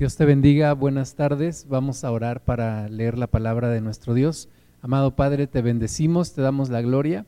[0.00, 1.66] Dios te bendiga, buenas tardes.
[1.68, 4.48] Vamos a orar para leer la palabra de nuestro Dios.
[4.80, 7.26] Amado Padre, te bendecimos, te damos la gloria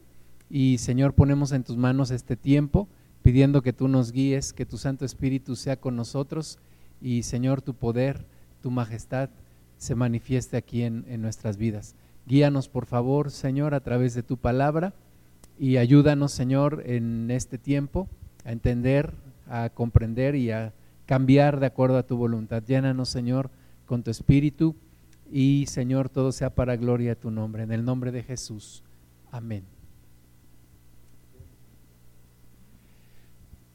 [0.48, 2.88] y Señor, ponemos en tus manos este tiempo,
[3.20, 6.58] pidiendo que tú nos guíes, que tu Santo Espíritu sea con nosotros
[7.02, 8.24] y Señor, tu poder,
[8.62, 9.28] tu majestad
[9.76, 11.94] se manifieste aquí en, en nuestras vidas.
[12.26, 14.94] Guíanos, por favor, Señor, a través de tu palabra
[15.58, 18.08] y ayúdanos, Señor, en este tiempo
[18.46, 19.12] a entender,
[19.46, 20.72] a comprender y a
[21.06, 22.62] cambiar de acuerdo a tu voluntad.
[22.62, 23.50] Llénanos, Señor,
[23.86, 24.76] con tu espíritu
[25.30, 27.62] y, Señor, todo sea para gloria de tu nombre.
[27.62, 28.82] En el nombre de Jesús.
[29.30, 29.64] Amén.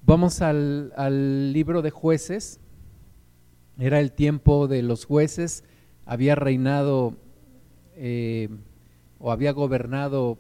[0.05, 2.59] Vamos al, al libro de jueces.
[3.77, 5.63] Era el tiempo de los jueces.
[6.05, 7.17] Había reinado
[7.95, 8.49] eh,
[9.19, 10.37] o había gobernado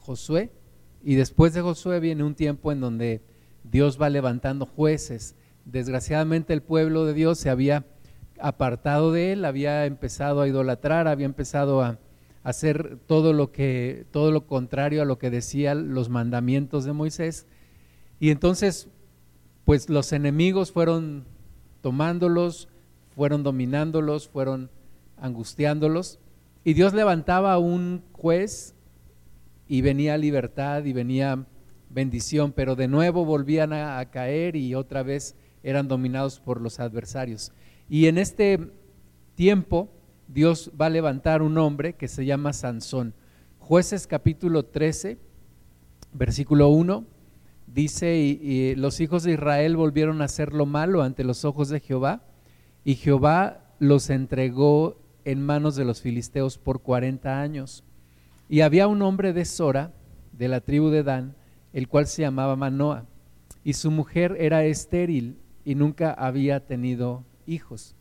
[0.00, 0.50] Josué.
[1.02, 3.22] Y después de Josué viene un tiempo en donde
[3.62, 7.84] Dios va levantando jueces Desgraciadamente el pueblo de Dios se había
[8.38, 11.98] apartado de él, había empezado a idolatrar, había empezado a
[12.42, 17.46] hacer todo lo que todo lo contrario a lo que decían los mandamientos de Moisés.
[18.20, 18.88] Y entonces
[19.64, 21.24] pues los enemigos fueron
[21.80, 22.68] tomándolos,
[23.14, 24.70] fueron dominándolos, fueron
[25.16, 26.18] angustiándolos
[26.64, 28.74] y Dios levantaba a un juez
[29.66, 31.46] y venía libertad y venía
[31.88, 36.78] bendición, pero de nuevo volvían a, a caer y otra vez eran dominados por los
[36.78, 37.50] adversarios.
[37.88, 38.70] Y en este
[39.34, 39.88] tiempo
[40.28, 43.14] Dios va a levantar un hombre que se llama Sansón.
[43.58, 45.18] Jueces capítulo 13,
[46.12, 47.04] versículo 1,
[47.66, 51.80] dice, y, los hijos de Israel volvieron a hacer lo malo ante los ojos de
[51.80, 52.22] Jehová,
[52.84, 57.84] y Jehová los entregó en manos de los filisteos por 40 años.
[58.48, 59.92] Y había un hombre de Sora,
[60.32, 61.34] de la tribu de Dan,
[61.72, 63.06] el cual se llamaba Manoa,
[63.64, 67.94] y su mujer era estéril y nunca había tenido hijos.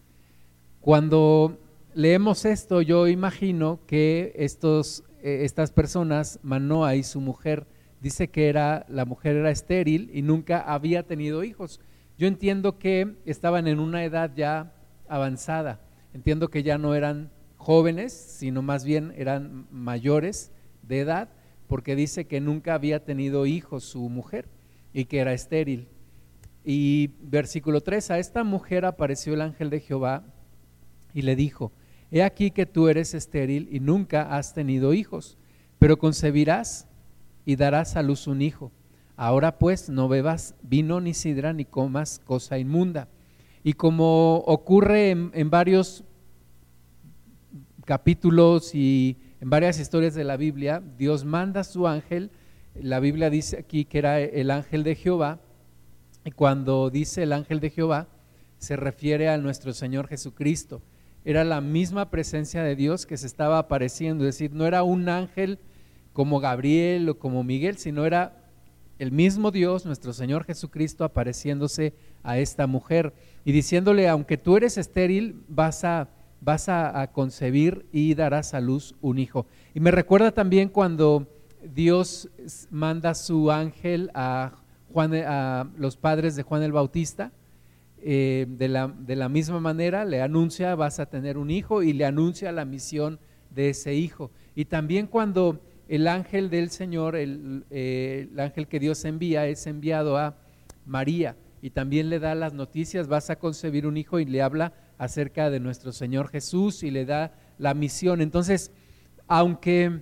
[0.82, 1.58] Cuando
[1.94, 7.68] leemos esto, yo imagino que estos, eh, estas personas, Manoa y su mujer,
[8.02, 11.80] dice que era, la mujer era estéril y nunca había tenido hijos.
[12.18, 14.74] Yo entiendo que estaban en una edad ya
[15.08, 15.80] avanzada.
[16.14, 21.30] Entiendo que ya no eran jóvenes, sino más bien eran mayores de edad,
[21.68, 24.50] porque dice que nunca había tenido hijos su mujer
[24.94, 25.88] y que era estéril.
[26.64, 30.24] Y versículo 3, a esta mujer apareció el ángel de Jehová
[31.14, 31.72] y le dijo,
[32.12, 35.38] he aquí que tú eres estéril y nunca has tenido hijos,
[35.80, 36.88] pero concebirás
[37.46, 38.72] y darás a luz un hijo.
[39.16, 43.10] Ahora pues no bebas vino ni sidra ni comas cosa inmunda.
[43.64, 46.04] Y como ocurre en, en varios
[47.86, 52.32] capítulos y en varias historias de la Biblia, Dios manda a su ángel,
[52.76, 55.40] la Biblia dice aquí que era el ángel de Jehová,
[56.26, 58.08] y cuando dice el ángel de Jehová,
[58.58, 60.82] se refiere a nuestro Señor Jesucristo.
[61.26, 65.10] Era la misma presencia de Dios que se estaba apareciendo, es decir, no era un
[65.10, 65.60] ángel
[66.14, 68.44] como Gabriel o como Miguel, sino era
[69.00, 73.14] el mismo Dios, nuestro Señor Jesucristo, apareciéndose a esta mujer
[73.44, 76.10] y diciéndole, aunque tú eres estéril, vas a,
[76.40, 79.46] vas a, concebir y darás a luz un hijo.
[79.74, 81.28] Y me recuerda también cuando
[81.64, 82.30] Dios
[82.70, 84.63] manda a su ángel a
[84.94, 87.32] Juan, eh, a los padres de Juan el Bautista.
[88.06, 91.94] Eh, de, la, de, la, misma manera le anuncia vas a tener un hijo y
[91.94, 94.30] le anuncia la misión de ese hijo.
[94.56, 99.66] Y también cuando el ángel del Señor, el, eh, el ángel que Dios envía, es
[99.68, 100.36] enviado a
[100.86, 104.74] María y también le da las noticias, vas a concebir un hijo y le habla
[104.98, 108.22] acerca de nuestro Señor Jesús y le da la misión.
[108.22, 108.72] Entonces,
[109.28, 110.02] aunque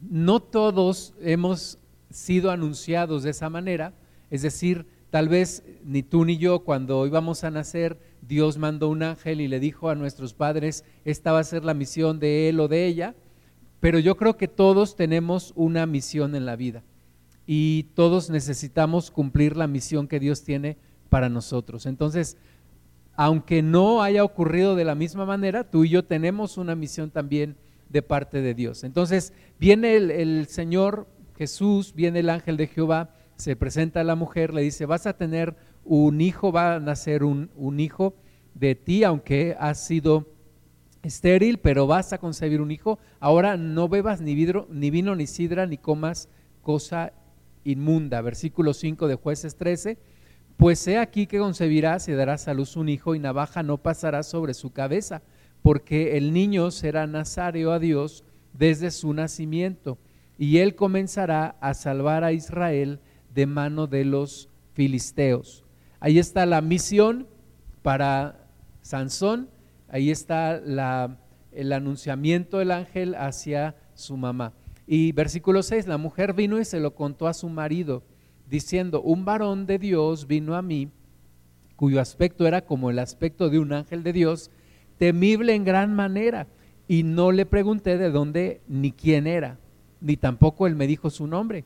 [0.00, 1.78] no todos hemos
[2.10, 3.92] sido anunciados de esa manera,
[4.30, 9.02] es decir, tal vez ni tú ni yo cuando íbamos a nacer, Dios mandó un
[9.02, 12.60] ángel y le dijo a nuestros padres, esta va a ser la misión de él
[12.60, 13.14] o de ella,
[13.80, 16.82] pero yo creo que todos tenemos una misión en la vida
[17.46, 20.76] y todos necesitamos cumplir la misión que Dios tiene
[21.08, 21.86] para nosotros.
[21.86, 22.36] Entonces,
[23.14, 27.56] aunque no haya ocurrido de la misma manera, tú y yo tenemos una misión también
[27.88, 28.84] de parte de Dios.
[28.84, 31.06] Entonces, viene el, el Señor
[31.36, 35.16] Jesús, viene el ángel de Jehová, se presenta a la mujer, le dice, vas a
[35.16, 37.48] tener un hijo, va a nacer un,
[37.78, 38.14] hijo
[38.54, 40.26] de ti, aunque has sido
[41.02, 42.98] estéril, pero vas a concebir un hijo.
[43.20, 46.28] Ahora no bebas ni, vidro, ni vino, ni sidra, ni comas
[46.62, 47.12] cosa
[47.62, 48.20] inmunda.
[48.22, 49.98] Versículo 5 de jueces 13.
[50.56, 54.24] Pues he aquí que concebirás y darás a luz un hijo y navaja no pasará
[54.24, 55.22] sobre su cabeza,
[55.62, 59.96] porque el niño será nazario a Dios desde su nacimiento
[60.36, 63.00] y él comenzará a salvar a Israel
[63.34, 65.64] de mano de los filisteos.
[66.00, 67.26] Ahí está la misión
[67.82, 68.48] para
[68.82, 69.48] Sansón,
[69.88, 70.56] ahí está
[71.52, 74.52] el anunciamiento del ángel hacia su mamá.
[74.86, 78.02] Y versículo 6, la mujer vino y se lo contó a su marido,
[78.48, 80.88] diciendo, un varón de Dios vino a mí,
[81.76, 84.50] cuyo aspecto era como el aspecto de un ángel de Dios,
[84.96, 86.46] temible en gran manera,
[86.86, 89.58] y no le pregunté de dónde ni quién era,
[90.00, 91.64] ni tampoco él me dijo su nombre.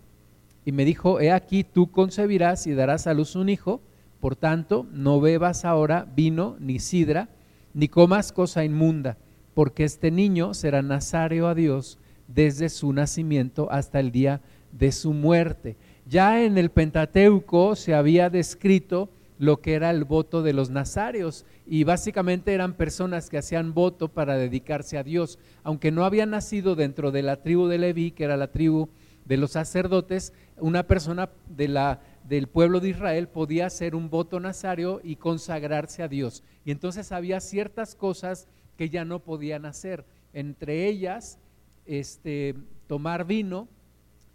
[0.65, 3.81] Y me dijo, he aquí tú concebirás y darás a luz un hijo,
[4.21, 7.29] por tanto no bebas ahora vino ni sidra,
[7.75, 9.19] ni comas cosa inmunda,
[9.55, 11.99] porque este niño será nazario a Dios
[12.29, 15.77] desde su nacimiento hasta el día de su muerte.
[16.07, 21.45] Ya en el Pentateuco se había descrito lo que era el voto de los nazarios
[21.67, 26.77] y básicamente eran personas que hacían voto para dedicarse a Dios, aunque no habían nacido
[26.77, 28.89] dentro de la tribu de Leví, que era la tribu
[29.25, 34.41] de los sacerdotes, una persona de la, del pueblo de Israel podía hacer un voto
[34.41, 36.43] nazario y consagrarse a Dios.
[36.65, 41.39] Y entonces había ciertas cosas que ya no podían hacer, entre ellas
[41.87, 42.55] este,
[42.87, 43.69] tomar vino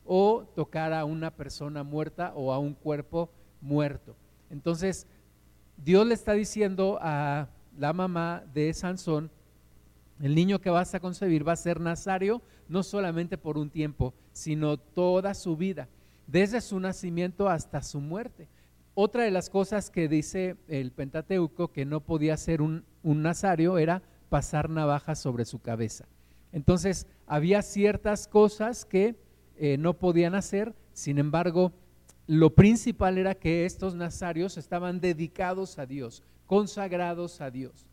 [0.06, 3.30] o tocar a una persona muerta o a un cuerpo
[3.62, 4.16] muerto.
[4.50, 5.06] Entonces,
[5.78, 9.30] Dios le está diciendo a la mamá de Sansón,
[10.22, 14.13] el niño que vas a concebir va a ser nazario no solamente por un tiempo,
[14.38, 15.89] sino toda su vida,
[16.28, 18.48] desde su nacimiento hasta su muerte.
[18.94, 23.78] Otra de las cosas que dice el Pentateuco que no podía ser un, un nazario
[23.78, 26.06] era pasar navaja sobre su cabeza.
[26.51, 29.16] Entonces, había ciertas cosas que
[29.57, 31.72] eh, no podían hacer, sin embargo,
[32.28, 37.88] lo principal era que estos nazarios estaban dedicados a Dios, consagrados a Dios.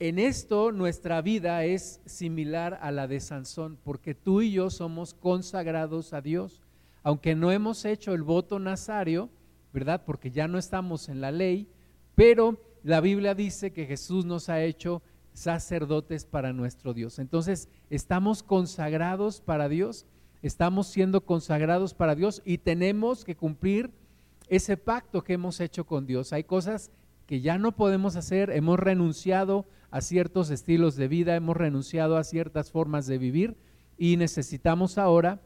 [0.00, 5.14] En esto nuestra vida es similar a la de Sansón, porque tú y yo somos
[5.14, 6.62] consagrados a Dios.
[7.04, 9.30] Aunque no hemos hecho el voto nazario,
[9.72, 10.02] ¿verdad?
[10.04, 11.68] Porque ya no estamos en la ley,
[12.14, 15.02] pero la Biblia dice que Jesús nos ha hecho
[15.32, 17.18] sacerdotes para nuestro Dios.
[17.18, 20.06] Entonces, estamos consagrados para Dios,
[20.42, 23.90] estamos siendo consagrados para Dios y tenemos que cumplir
[24.48, 26.32] ese pacto que hemos hecho con Dios.
[26.32, 26.90] Hay cosas
[27.26, 32.24] que ya no podemos hacer, hemos renunciado a ciertos estilos de vida, hemos renunciado a
[32.24, 33.56] ciertas formas de vivir
[33.96, 35.40] y necesitamos ahora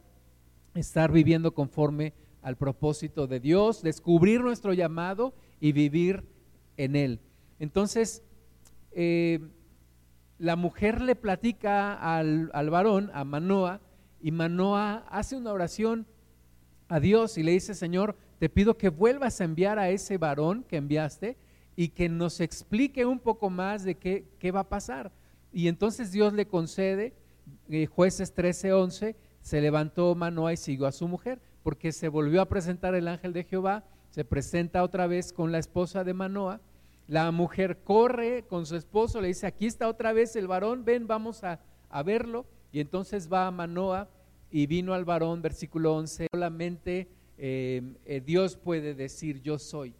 [0.74, 6.24] estar viviendo conforme al propósito de Dios, descubrir nuestro llamado y vivir
[6.76, 7.20] en él.
[7.58, 8.22] Entonces,
[8.92, 9.40] eh,
[10.38, 13.80] la mujer le platica al, varón, a Manoa,
[14.20, 16.06] y Manoa hace una oración
[16.88, 20.64] a Dios y le dice, Señor, te pido que vuelvas a enviar a ese varón
[20.64, 21.36] que enviaste
[21.78, 25.12] y que nos explique un poco más de qué, qué va a pasar.
[25.52, 27.12] Y entonces Dios le concede,
[27.68, 32.42] eh, jueces 13, 11, se levantó Manoa y siguió a su mujer, porque se volvió
[32.42, 36.60] a presentar el ángel de Jehová, se presenta otra vez con la esposa de Manoa,
[37.06, 41.06] la mujer corre con su esposo, le dice, aquí está otra vez el varón, ven,
[41.06, 41.60] vamos a,
[42.04, 42.44] verlo.
[42.72, 44.08] Y entonces va a Manoa
[44.50, 47.06] y vino al varón, versículo 11, solamente
[47.38, 49.94] eh, eh, Dios puede decir yo soy,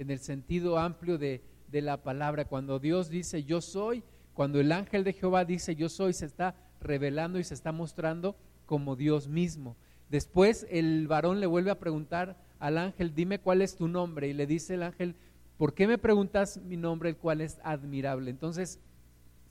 [0.00, 2.46] en el sentido amplio de, de la palabra.
[2.46, 4.02] Cuando Dios dice yo soy,
[4.32, 8.34] cuando el ángel de Jehová dice yo soy, se está revelando y se está mostrando
[8.64, 9.76] como Dios mismo.
[10.08, 14.28] Después el varón le vuelve a preguntar al ángel, dime cuál es tu nombre.
[14.28, 15.14] Y le dice el ángel,
[15.58, 18.30] ¿por qué me preguntas mi nombre, el cual es admirable?
[18.30, 18.80] Entonces,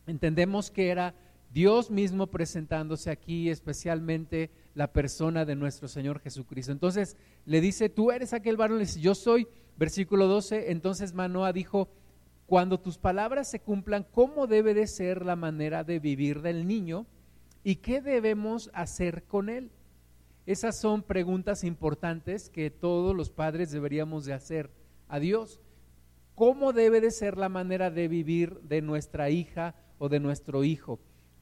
[0.08, 1.14] entendemos que era
[1.52, 6.72] Dios mismo presentándose aquí, especialmente la persona de nuestro Señor Jesucristo.
[6.72, 9.48] Entonces le dice, tú eres aquel varón, le dice, yo soy,
[9.80, 11.88] versículo 12, entonces Manoa dijo,
[12.46, 17.06] cuando tus palabras se cumplan, ¿cómo debe de ser la manera de vivir del niño
[17.64, 19.72] y qué debemos hacer con él?
[20.46, 24.70] Esas son preguntas importantes que todos los padres deberíamos de hacer
[25.08, 25.62] a Dios.
[26.36, 31.00] Cómo debe de ser la manera de vivir de nuestra hija o de nuestro hijo,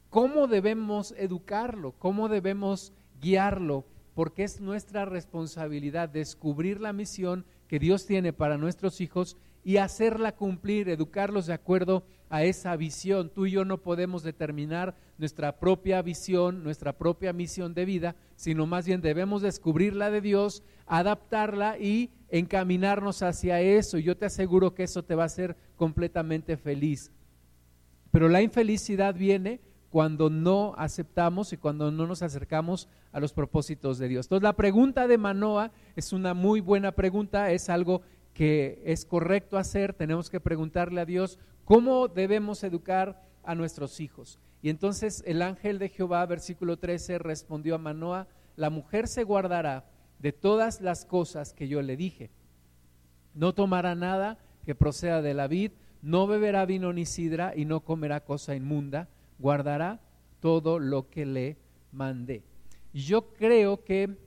[0.09, 8.05] cómo debemos educarlo, cómo debemos guiarlo, porque es nuestra responsabilidad descubrir la misión que Dios
[8.05, 13.29] tiene para nuestros hijos y hacerla cumplir, educarlos de acuerdo a esa visión.
[13.29, 18.65] Tú y yo no podemos determinar nuestra propia visión, nuestra propia misión de vida, sino
[18.65, 23.97] más bien debemos descubrir la de Dios, adaptarla y encaminarnos hacia eso.
[23.97, 27.11] Yo te aseguro que eso te va a hacer completamente feliz.
[28.11, 29.59] Pero la infelicidad viene
[29.97, 34.27] cuando no aceptamos y cuando no nos acercamos a los propósitos de Dios.
[34.27, 38.03] Entonces la pregunta de Manoa es una muy buena pregunta, es algo
[38.35, 44.37] que es correcto hacer, tenemos que preguntarle a Dios cómo debemos educar a nuestros hijos.
[44.61, 49.89] Y entonces el ángel de Jehová, versículo 13, respondió a Manoa, la mujer se guardará
[50.19, 52.29] de todas las cosas que yo le dije.
[53.33, 55.71] No tomará nada que proceda de la vid,
[56.03, 60.01] no beberá vino ni sidra y no comerá cosa inmunda, guardará
[60.39, 61.57] todo lo que le
[61.91, 62.43] mandé.
[62.93, 64.17] Yo creo que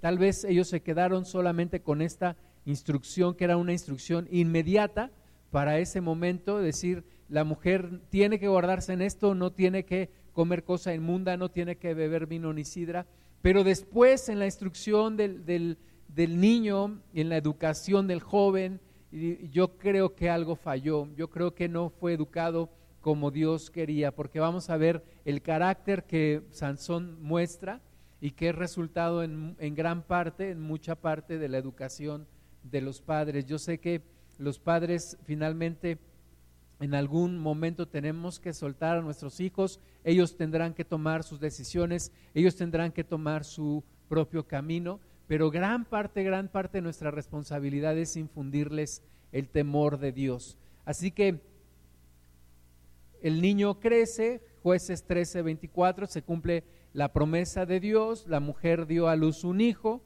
[0.00, 5.10] tal vez ellos se quedaron solamente con esta instrucción, que era una instrucción inmediata
[5.50, 10.64] para ese momento, decir, la mujer tiene que guardarse en esto, no tiene que comer
[10.64, 13.06] cosa inmunda, no tiene que beber vino ni sidra,
[13.42, 18.80] pero después en la instrucción del, del, del niño, en la educación del joven,
[19.50, 22.70] yo creo que algo falló, yo creo que no fue educado
[23.00, 27.80] como Dios quería, porque vamos a ver el carácter que Sansón muestra
[28.20, 32.26] y que es resultado en, en gran parte, en mucha parte de la educación
[32.62, 33.46] de los padres.
[33.46, 34.02] Yo sé que
[34.38, 35.98] los padres finalmente
[36.80, 42.10] en algún momento tenemos que soltar a nuestros hijos, ellos tendrán que tomar sus decisiones,
[42.34, 47.96] ellos tendrán que tomar su propio camino, pero gran parte, gran parte de nuestra responsabilidad
[47.98, 50.56] es infundirles el temor de Dios.
[50.86, 51.40] Así que
[53.22, 59.08] el niño crece, jueces 13, 24, se cumple la promesa de Dios, la mujer dio
[59.08, 60.02] a luz un hijo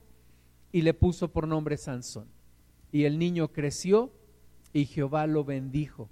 [0.72, 2.28] y le puso por nombre Sansón.
[2.92, 4.12] Y el niño creció
[4.72, 6.08] y Jehová lo bendijo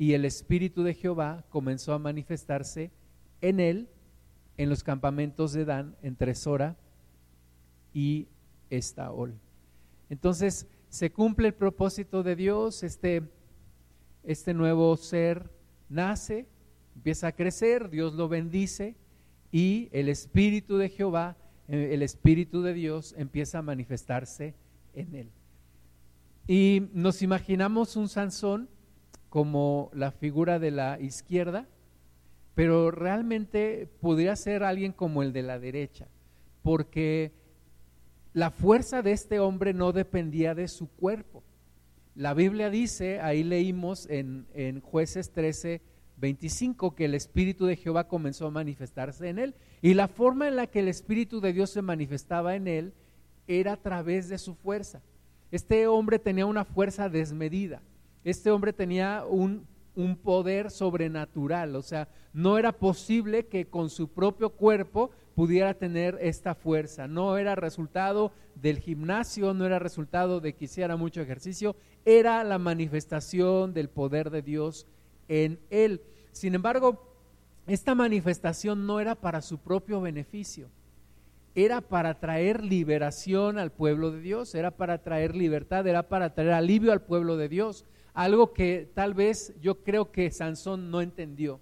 [0.00, 2.90] y el Espíritu de Jehová comenzó a manifestarse
[3.42, 3.90] en él
[4.56, 6.78] en los campamentos de Dan entre Sora
[7.92, 8.26] y
[8.70, 9.38] Estaol.
[10.08, 13.28] Entonces se cumple el propósito de Dios, este,
[14.24, 15.50] este nuevo ser
[15.90, 16.46] nace,
[16.96, 18.96] empieza a crecer, Dios lo bendice
[19.52, 21.36] y el Espíritu de Jehová,
[21.68, 24.54] eh, el Espíritu de Dios empieza a manifestarse
[24.94, 25.30] en él.
[26.46, 28.68] Y nos imaginamos un Sansón
[29.28, 31.68] como la figura de la izquierda,
[32.54, 36.08] pero realmente podría ser alguien como el de la derecha,
[36.62, 37.32] porque
[38.32, 41.42] la fuerza de este hombre no dependía de su cuerpo.
[42.20, 45.80] La Biblia dice, ahí leímos en, en jueces 13,
[46.18, 49.54] 25, que el Espíritu de Jehová comenzó a manifestarse en él.
[49.80, 52.92] Y la forma en la que el Espíritu de Dios se manifestaba en él
[53.46, 55.00] era a través de su fuerza.
[55.50, 57.80] Este hombre tenía una fuerza desmedida.
[58.22, 59.66] Este hombre tenía un,
[60.16, 66.54] poder sobrenatural, o sea, no era posible que con su propio cuerpo pudiera tener esta
[66.54, 67.08] fuerza.
[67.08, 72.58] No era resultado del gimnasio, no era resultado de que hiciera mucho ejercicio, era la
[72.58, 74.86] manifestación del poder de Dios
[75.28, 76.02] en él.
[76.32, 77.06] Sin embargo,
[77.66, 80.68] esta manifestación no era para su propio beneficio,
[81.54, 86.52] era para traer liberación al pueblo de Dios, era para traer libertad, era para traer
[86.52, 91.60] alivio al pueblo de Dios algo que tal vez yo creo que Sansón no entendió.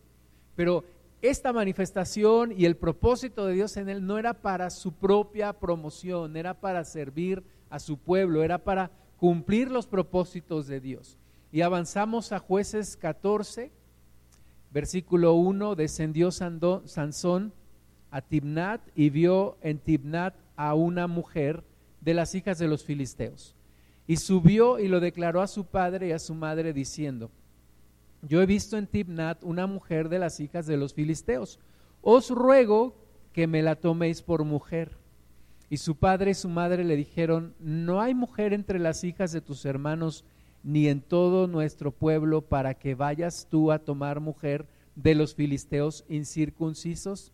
[0.57, 0.85] Pero
[1.21, 6.37] esta manifestación y el propósito de Dios en él no era para su propia promoción,
[6.37, 11.19] era para servir a su pueblo, era para cumplir los propósitos de Dios.
[11.51, 13.73] Y avanzamos a jueces 14,
[14.71, 17.53] versículo 1, descendió Sansón
[18.11, 21.65] a Tibnat y vio en Tibnat a una mujer
[22.01, 23.57] de las hijas de los filisteos.
[24.09, 27.31] Y subió y lo declaró a su padre y a su madre diciendo,
[28.23, 31.61] yo he visto en Tibnat una mujer de las hijas de los filisteos,
[32.01, 32.97] os ruego
[33.33, 34.97] que me la toméis por mujer.
[35.71, 39.43] Y su padre y su madre le dijeron, no hay mujer entre las hijas de
[39.43, 40.25] tus hermanos,
[40.65, 46.05] ni en todo nuestro pueblo, para que vayas tú a tomar mujer de los filisteos
[46.09, 47.33] incircuncisos.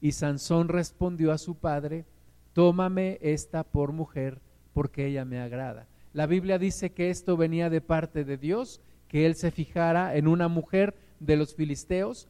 [0.00, 2.06] Y Sansón respondió a su padre,
[2.52, 4.40] tómame esta por mujer,
[4.72, 5.88] porque ella me agrada.
[6.16, 10.28] La Biblia dice que esto venía de parte de Dios, que él se fijara en
[10.28, 12.26] una mujer de los filisteos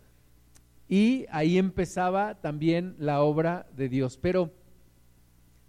[0.89, 4.19] y ahí empezaba también la obra de Dios.
[4.21, 4.51] Pero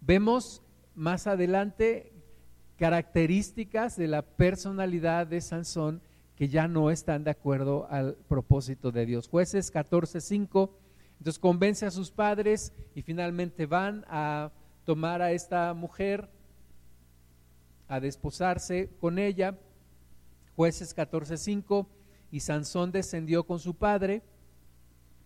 [0.01, 0.63] vemos
[0.95, 2.12] más adelante
[2.77, 6.01] características de la personalidad de Sansón
[6.36, 9.27] que ya no están de acuerdo al propósito de Dios.
[9.27, 10.71] Jueces 14:5,
[11.19, 14.50] entonces convence a sus padres y finalmente van a
[14.86, 16.36] tomar a esta mujer
[17.88, 19.58] a desposarse con ella.
[20.56, 21.88] Jueces 14:5
[22.32, 24.22] y Sansón descendió con su padre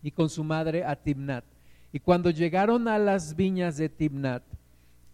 [0.02, 1.44] y con su madre a Timnat.
[1.92, 4.42] Y cuando llegaron a las viñas de Timnat,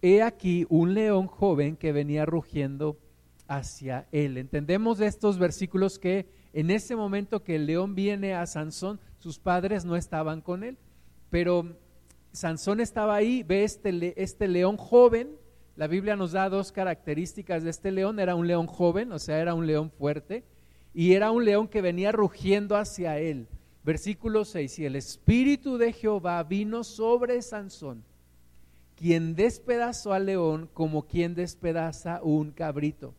[0.03, 2.99] he aquí un león joven que venía rugiendo
[3.49, 4.37] hacia él.
[4.39, 9.39] Entendemos de estos versículos que en ese momento que el león viene a Sansón, sus
[9.39, 10.79] padres no estaban con él,
[11.31, 11.77] pero
[12.33, 15.31] Sansón estaba ahí, ve este, este león joven
[15.79, 18.19] la Biblia nos da dos características de este león.
[18.19, 20.43] Era un león joven, o sea, era un león fuerte,
[20.93, 23.47] y era un león que venía rugiendo hacia él.
[23.85, 28.03] Versículo 6, y el Espíritu de Jehová vino sobre Sansón,
[28.97, 33.15] quien despedazó al león como quien despedaza un cabrito,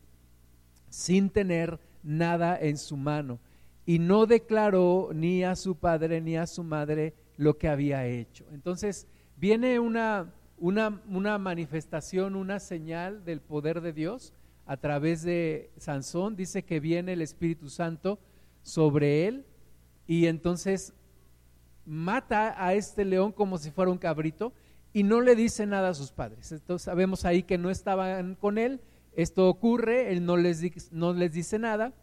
[0.90, 3.40] sin tener nada en su mano.
[3.86, 8.44] Y no declaró ni a su padre ni a su madre lo que había hecho.
[8.52, 14.34] Entonces viene una, una, una manifestación, una señal del poder de Dios
[14.66, 16.36] a través de Sansón.
[16.36, 18.20] Dice que viene el Espíritu Santo
[18.62, 19.46] sobre él
[20.08, 20.94] y entonces
[21.86, 24.54] mata a este león como si fuera un cabrito
[24.94, 26.52] y no le dice nada a sus padres.
[26.52, 28.82] Entonces sabemos ahí que no estaban con él,
[29.16, 31.94] esto ocurre, él no les, no les dice nada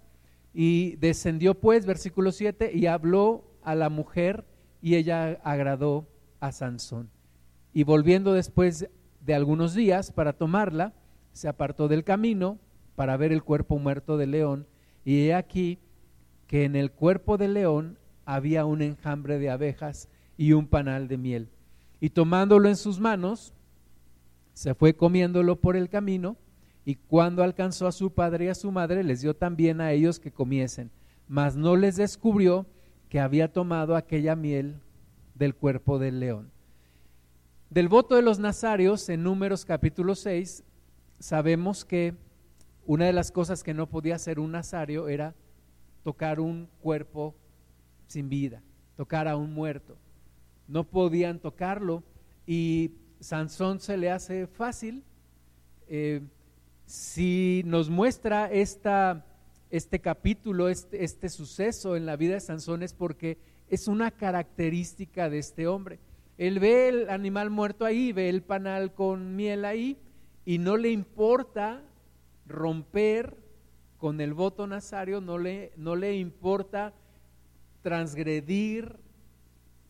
[0.52, 4.44] y descendió pues, versículo 7, y habló a la mujer
[4.80, 6.08] y ella agradó
[6.40, 7.10] a Sansón.
[7.76, 8.88] Y volviendo después
[9.20, 10.94] de algunos días para tomarla,
[11.34, 12.58] se apartó del camino
[12.94, 14.66] para ver el cuerpo muerto del león,
[15.04, 15.78] y he aquí
[16.46, 21.18] que en el cuerpo del león había un enjambre de abejas y un panal de
[21.18, 21.50] miel.
[22.00, 23.52] Y tomándolo en sus manos,
[24.54, 26.38] se fue comiéndolo por el camino,
[26.86, 30.18] y cuando alcanzó a su padre y a su madre, les dio también a ellos
[30.18, 30.90] que comiesen,
[31.28, 32.64] mas no les descubrió
[33.10, 34.76] que había tomado aquella miel
[35.34, 36.55] del cuerpo del león.
[37.70, 40.62] Del voto de los nazarios, en Números capítulo 6,
[41.18, 42.14] sabemos que
[42.86, 45.34] una de las cosas que no podía hacer un nazario era
[46.04, 47.34] tocar un cuerpo
[48.06, 48.62] sin vida,
[48.96, 49.96] tocar a un muerto.
[50.68, 52.04] No podían tocarlo
[52.46, 55.02] y Sansón se le hace fácil.
[55.88, 56.22] Eh,
[56.86, 59.26] si nos muestra esta,
[59.70, 65.28] este capítulo, este, este suceso en la vida de Sansón es porque es una característica
[65.28, 65.98] de este hombre.
[66.38, 69.98] Él ve el animal muerto ahí, ve el panal con miel ahí
[70.44, 71.82] y no le importa
[72.46, 73.36] romper
[73.98, 76.92] con el voto nazario, no le, no le importa
[77.82, 78.96] transgredir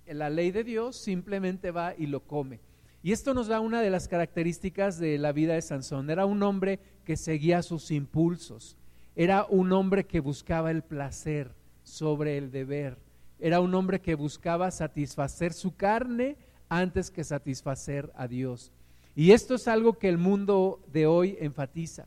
[0.07, 2.61] la ley de Dios, simplemente va y lo come.
[3.03, 6.11] Y esto nos da una de las características de la vida de Sansón.
[6.11, 8.76] Era un hombre que seguía sus impulsos.
[9.15, 12.99] Era un hombre que buscaba el placer sobre el deber.
[13.38, 16.37] Era un hombre que buscaba satisfacer su carne
[16.68, 18.72] antes que satisfacer a Dios.
[19.14, 22.07] Y esto es algo que el mundo de hoy enfatiza.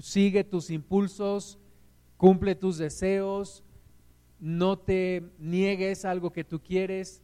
[0.00, 1.58] Sigue tus impulsos,
[2.16, 3.62] cumple tus deseos,
[4.40, 7.22] no te niegues algo que tú quieres,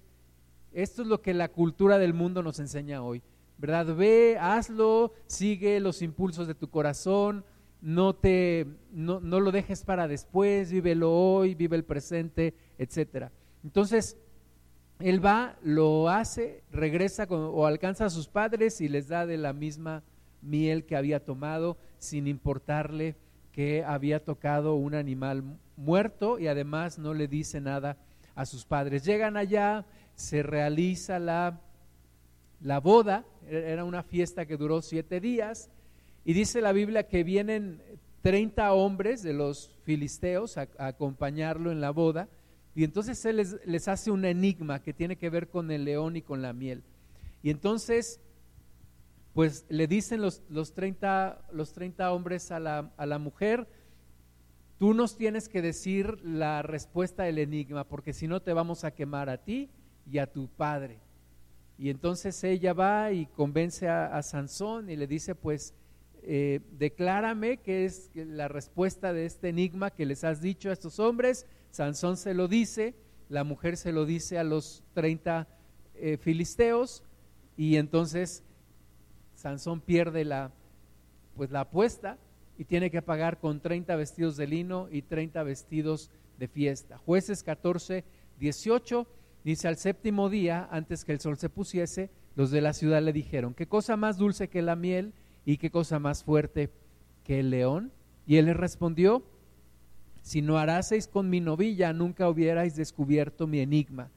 [0.73, 3.23] esto es lo que la cultura del mundo nos enseña hoy,
[3.59, 3.95] ¿verdad?
[3.95, 7.45] Ve, hazlo, sigue los impulsos de tu corazón,
[7.81, 13.33] no te no, no lo dejes para después, vívelo hoy, vive el presente, etcétera.
[13.65, 14.17] Entonces,
[15.03, 19.53] él va, lo hace, regresa o alcanza a sus padres y les da de la
[19.53, 20.03] misma
[20.43, 23.17] miel que había tomado, sin importarle
[23.53, 25.45] que había tocado un animal
[25.77, 27.97] muerto y además no le dice nada
[28.35, 29.05] a sus padres.
[29.05, 29.85] Llegan allá,
[30.15, 31.61] se realiza la,
[32.61, 35.71] la boda, era una fiesta que duró siete días,
[36.25, 37.83] y dice la Biblia que vienen
[38.23, 42.29] 30 hombres de los filisteos a, acompañarlo en la boda,
[42.75, 46.23] y entonces él les, hace un enigma que tiene que ver con el león y
[46.23, 46.83] con la miel.
[47.43, 48.21] Y entonces,
[49.35, 53.69] pues le dicen los, los, 30, los 30 hombres a la, a la mujer,
[54.79, 58.93] tú nos tienes que decir la respuesta del enigma, porque si no te vamos a
[58.93, 59.71] quemar a ti
[60.11, 60.99] y a tu padre.
[61.79, 65.75] Y entonces ella va y convence a, Sansón y le dice, pues,
[66.23, 71.01] eh, declárame qué es la respuesta de este enigma que les has dicho a estos
[71.01, 71.47] hombres.
[71.73, 72.95] Sansón se lo dice,
[73.29, 75.49] la mujer se lo dice a los 30
[75.97, 77.03] eh, filisteos
[77.57, 78.45] y entonces
[79.35, 80.53] Sansón pierde la,
[81.35, 82.17] pues, la apuesta
[82.57, 86.99] y tiene que pagar con 30 vestidos de lino y 30 vestidos de fiesta.
[86.99, 88.05] Jueces 14,
[88.39, 89.09] 18
[89.45, 93.13] Dice, al séptimo día, antes que el sol se pusiese, los de la ciudad le
[93.13, 95.13] dijeron, ¿qué cosa más dulce que la miel
[95.45, 96.71] y qué cosa más fuerte
[97.25, 97.93] que el león?
[98.25, 99.25] Y él les respondió,
[100.23, 104.11] si no haraseis con mi novilla, nunca hubierais descubierto mi enigma.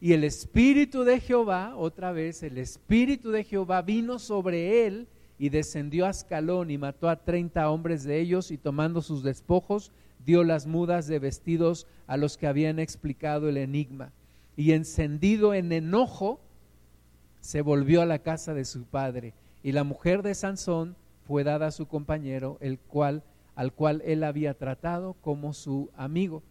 [0.00, 5.48] Y el espíritu de Jehová, otra vez, el espíritu de Jehová vino sobre él y
[5.48, 9.92] descendió a Ascalón y mató a treinta hombres de ellos y tomando sus despojos,
[10.24, 14.12] dio las mudas de vestidos a los que habían explicado el enigma
[14.56, 16.40] y encendido en enojo,
[17.40, 19.34] se volvió a la casa de su padre.
[19.62, 23.22] Y la mujer de Sansón fue dada a su compañero, el cual,
[23.56, 26.44] al cual él había tratado como su amigo.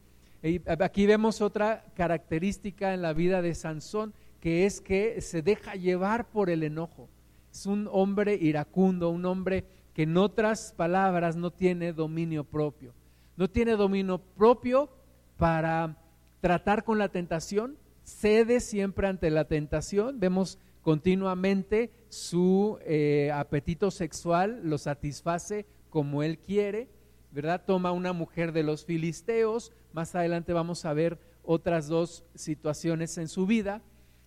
[0.43, 5.75] Y aquí vemos otra característica en la vida de Sansón, que es que se deja
[5.75, 7.07] llevar por el enojo.
[7.51, 9.63] Es un hombre iracundo, un hombre
[9.93, 12.93] que en otras palabras no tiene dominio propio.
[13.37, 14.89] No tiene dominio propio
[15.37, 15.97] para
[16.41, 24.61] tratar con la tentación, cede siempre ante la tentación, vemos continuamente su eh, apetito sexual,
[24.63, 26.87] lo satisface como él quiere,
[27.35, 27.63] ¿verdad?
[27.65, 33.27] Toma una mujer de los filisteos, más adelante vamos a ver otras dos situaciones en
[33.27, 33.81] su vida,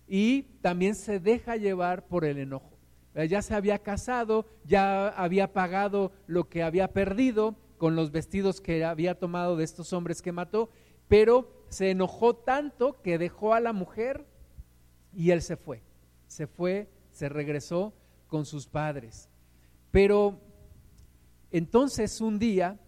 [0.07, 2.77] y también se deja llevar por el enojo.
[3.27, 8.85] Ya se había casado, ya había pagado lo que había perdido con los vestidos que
[8.85, 10.69] había tomado de estos hombres que mató,
[11.07, 14.27] pero se enojó tanto que dejó a la mujer
[15.13, 15.81] y él se fue.
[16.27, 17.93] Se fue, se regresó
[18.27, 19.29] con sus padres.
[19.89, 20.39] Pero
[21.51, 22.79] entonces un día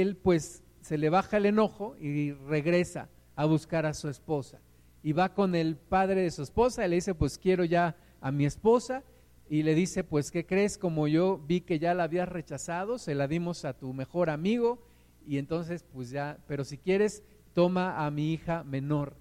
[0.00, 4.60] él pues se le baja el enojo y regresa a buscar a su esposa.
[5.02, 8.30] Y va con el padre de su esposa y le dice, pues quiero ya a
[8.30, 9.02] mi esposa.
[9.48, 10.78] Y le dice, pues, ¿qué crees?
[10.78, 14.82] Como yo vi que ya la habías rechazado, se la dimos a tu mejor amigo.
[15.26, 19.16] Y entonces, pues ya, pero si quieres, toma a mi hija menor.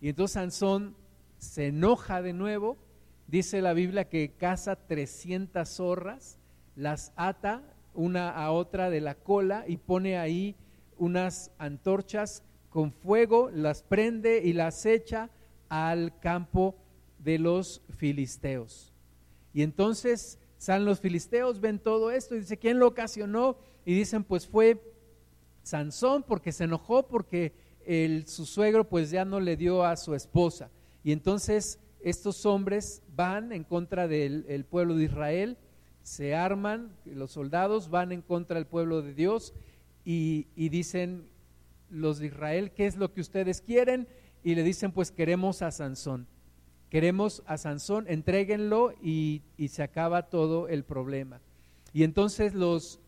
[0.00, 0.96] Y entonces Sansón
[1.38, 2.76] se enoja de nuevo.
[3.28, 6.38] Dice la Biblia que caza 300 zorras,
[6.74, 7.62] las ata
[7.96, 10.54] una a otra de la cola y pone ahí
[10.98, 15.30] unas antorchas con fuego, las prende y las echa
[15.68, 16.76] al campo
[17.18, 18.92] de los filisteos.
[19.52, 23.56] Y entonces salen los filisteos, ven todo esto y dice, ¿quién lo ocasionó?
[23.84, 24.80] Y dicen, pues fue
[25.62, 27.54] Sansón porque se enojó porque
[27.86, 30.70] el, su suegro pues ya no le dio a su esposa.
[31.02, 35.56] Y entonces estos hombres van en contra del pueblo de Israel
[36.06, 39.52] se arman, los soldados van en contra del pueblo de Dios
[40.04, 41.26] y, dicen
[41.90, 44.06] los de Israel, ¿qué es lo que ustedes quieren?
[44.44, 46.28] Y le dicen, pues queremos a Sansón.
[46.90, 51.40] Queremos a Sansón, entréguenlo y, y se acaba todo el problema.
[51.92, 53.00] Y entonces los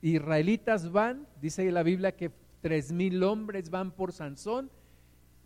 [0.00, 4.70] israelitas van, dice la Biblia que tres mil hombres van por Sansón.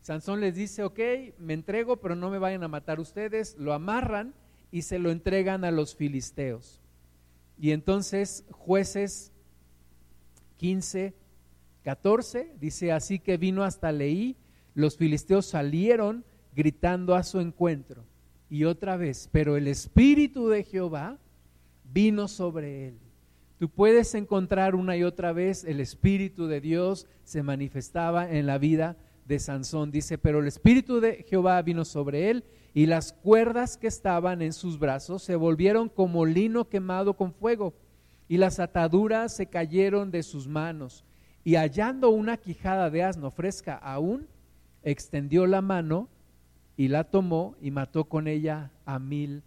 [0.02, 1.00] Sansón les dice, ok,
[1.38, 3.56] me entrego, pero no me vayan a matar ustedes.
[3.56, 4.34] Lo amarran
[4.74, 6.80] y se lo entregan a los filisteos.
[7.56, 9.30] Y entonces jueces
[10.56, 11.14] 15,
[11.84, 14.36] 14 dice, así que vino hasta Leí,
[14.74, 16.24] los filisteos salieron
[16.56, 18.04] gritando a su encuentro.
[18.50, 21.20] Y otra vez, pero el Espíritu de Jehová
[21.92, 22.98] vino sobre él.
[23.60, 28.58] Tú puedes encontrar una y otra vez el Espíritu de Dios se manifestaba en la
[28.58, 29.90] vida de Sansón.
[29.90, 34.52] Dice, pero el Espíritu de Jehová vino sobre él y las cuerdas que estaban en
[34.52, 37.72] sus brazos se volvieron como lino quemado con fuego,
[38.28, 41.04] y las ataduras se cayeron de sus manos,
[41.44, 44.26] y hallando una quijada de asno fresca aún,
[44.82, 46.08] extendió la mano
[46.76, 49.44] y la tomó y mató con ella a mil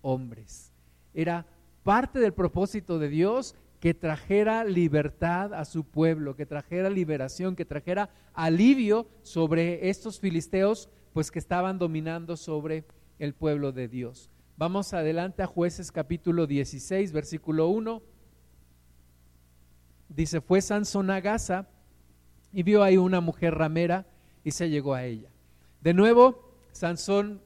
[0.00, 0.72] hombres.
[1.12, 1.44] Era
[1.82, 7.64] parte del propósito de Dios que trajera libertad a su pueblo, que trajera liberación, que
[7.64, 12.84] trajera alivio sobre estos filisteos pues que estaban dominando sobre
[13.18, 14.30] el pueblo de Dios.
[14.56, 18.02] Vamos adelante a jueces capítulo 16, versículo 1.
[20.10, 21.66] Dice, fue Sansón a Gaza
[22.52, 24.06] y vio ahí una mujer ramera
[24.44, 25.30] y se llegó a ella.
[25.80, 27.40] De nuevo, Sansón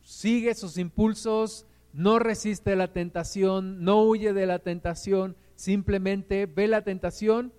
[0.00, 6.82] sigue sus impulsos, no resiste la tentación, no huye de la tentación, simplemente ve la
[6.82, 7.52] tentación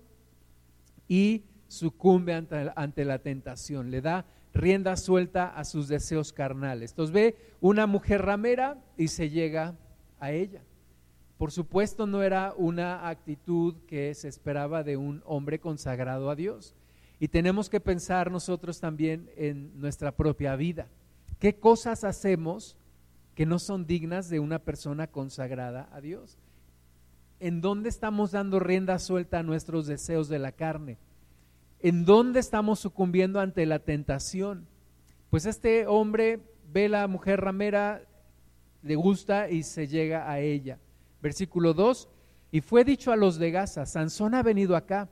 [1.08, 6.92] y sucumbe ante, ante la tentación, le da rienda suelta a sus deseos carnales.
[6.92, 9.76] Entonces ve una mujer ramera y se llega
[10.20, 10.62] a ella.
[11.36, 16.74] Por supuesto no era una actitud que se esperaba de un hombre consagrado a Dios.
[17.18, 20.88] Y tenemos que pensar nosotros también en nuestra propia vida.
[21.38, 22.76] ¿Qué cosas hacemos
[23.34, 26.38] que no son dignas de una persona consagrada a Dios?
[27.40, 30.98] ¿En dónde estamos dando rienda suelta a nuestros deseos de la carne?
[31.80, 34.66] ¿En dónde estamos sucumbiendo ante la tentación?
[35.30, 36.40] Pues este hombre
[36.72, 38.02] ve la mujer ramera,
[38.82, 40.78] le gusta y se llega a ella.
[41.20, 42.08] Versículo 2,
[42.52, 45.08] y fue dicho a los de Gaza, Sansón ha venido acá.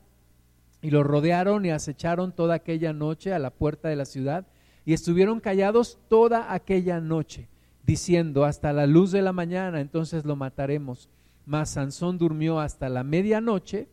[0.80, 4.46] Y lo rodearon y acecharon toda aquella noche a la puerta de la ciudad
[4.84, 7.48] y estuvieron callados toda aquella noche,
[7.84, 11.08] diciendo, hasta la luz de la mañana, entonces lo mataremos.
[11.44, 13.88] Mas Sansón durmió hasta la medianoche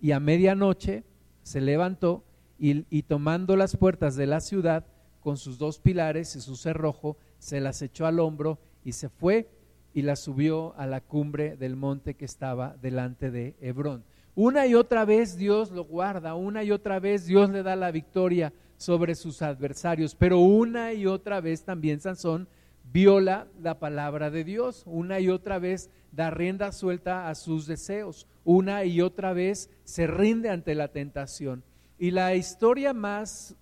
[0.00, 1.04] y a medianoche
[1.42, 2.24] se levantó
[2.58, 4.84] y, tomando las puertas de la ciudad
[5.20, 9.48] con sus dos pilares y su cerrojo, se las echó al hombro y se fue
[9.94, 14.04] y las subió a la cumbre del monte que estaba delante de Hebrón.
[14.34, 17.90] Una y otra vez Dios lo guarda, una y otra vez Dios le da la
[17.90, 22.48] victoria sobre sus adversarios, pero una y otra vez también Sansón
[22.92, 28.26] viola la palabra de Dios, una y otra vez da rienda suelta a sus deseos,
[28.44, 31.64] una y otra vez se rinde ante la tentación.
[31.98, 33.56] Y la historia más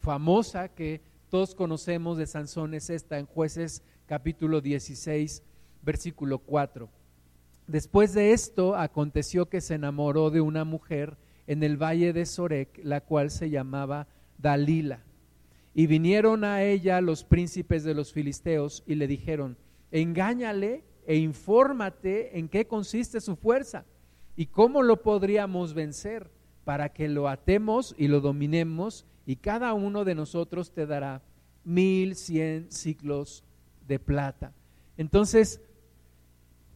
[0.00, 5.42] famosa que todos conocemos de Sansón es esta en jueces capítulo 16,
[5.82, 6.88] versículo 4.
[7.66, 12.80] Después de esto aconteció que se enamoró de una mujer en el valle de Sorek,
[12.84, 14.06] la cual se llamaba
[14.38, 15.02] Dalila.
[15.78, 19.58] Y vinieron a ella los príncipes de los filisteos y le dijeron,
[19.90, 23.84] engáñale e infórmate en qué consiste su fuerza
[24.36, 26.30] y cómo lo podríamos vencer
[26.64, 31.20] para que lo atemos y lo dominemos y cada uno de nosotros te dará
[31.62, 33.44] mil cien ciclos
[33.86, 34.54] de plata.
[34.96, 35.60] Entonces,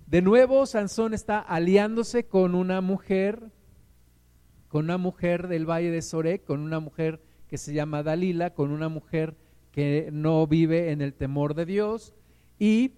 [0.09, 3.51] de nuevo, Sansón está aliándose con una mujer,
[4.69, 8.71] con una mujer del valle de Sorek, con una mujer que se llama Dalila, con
[8.71, 9.37] una mujer
[9.73, 12.15] que no vive en el temor de Dios,
[12.61, 12.93] y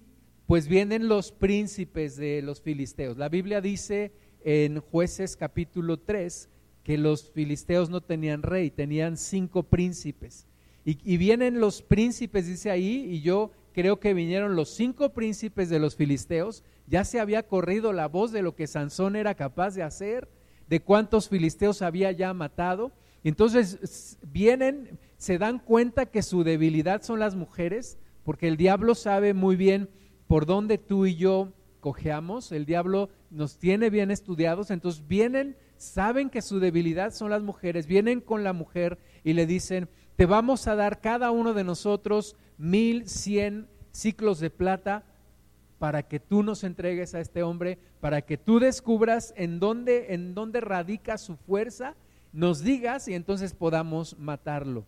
[0.46, 3.16] pues vienen los príncipes de los filisteos.
[3.16, 4.12] La Biblia dice
[4.44, 6.50] en jueces capítulo 3
[6.82, 10.46] que los filisteos no tenían rey, tenían cinco príncipes.
[10.84, 15.70] Y, y, vienen los príncipes, dice ahí, y yo creo que vinieron los cinco príncipes
[15.70, 19.74] de los filisteos, ya se había corrido la voz de lo que Sansón era capaz
[19.74, 20.28] de hacer,
[20.68, 22.92] de cuántos filisteos había ya matado.
[23.24, 29.34] Entonces vienen, se dan cuenta que su debilidad son las mujeres, porque el diablo sabe
[29.34, 29.88] muy bien
[30.26, 36.30] por dónde tú y yo cojeamos, el diablo nos tiene bien estudiados, entonces vienen, saben
[36.30, 40.68] que su debilidad son las mujeres, vienen con la mujer y le dicen, te vamos
[40.68, 45.04] a dar cada uno de nosotros mil cien ciclos de plata
[45.78, 50.34] para que tú nos entregues a este hombre, para que tú descubras en dónde, en
[50.34, 51.96] dónde radica su fuerza,
[52.32, 54.86] nos digas y entonces podamos matarlo.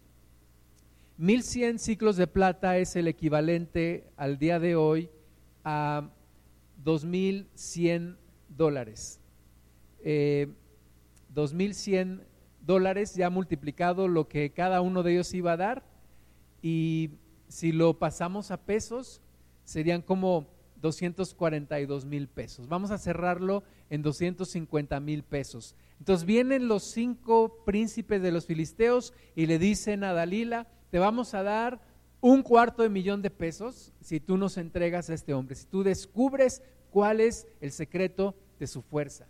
[1.17, 5.11] Mil cien ciclos de plata es el equivalente al día de hoy
[5.63, 6.11] a
[6.77, 8.17] dos mil cien
[8.49, 9.21] dólares.
[10.01, 10.49] Eh,
[11.29, 12.23] dos mil cien
[12.61, 15.85] dólares ya multiplicado lo que cada uno de ellos iba a dar
[16.63, 17.11] y
[17.49, 19.21] si lo pasamos a pesos
[19.65, 20.47] serían como
[20.85, 22.69] 242 mil pesos.
[22.69, 25.75] Vamos a cerrarlo en 250 mil pesos.
[25.99, 31.33] Entonces vienen los cinco príncipes de los filisteos y le dicen a Dalila, te vamos
[31.33, 31.81] a dar
[32.21, 35.83] un cuarto de millón de pesos si tú nos entregas a este hombre, si tú
[35.83, 39.27] descubres cuál es el secreto de su fuerza.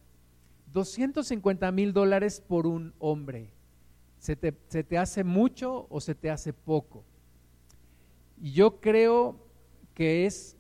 [0.72, 3.52] 250 mil dólares por un hombre.
[4.18, 7.04] ¿Se te, ¿Se te hace mucho o se te hace poco?
[8.40, 9.38] Y yo creo
[9.94, 10.53] que es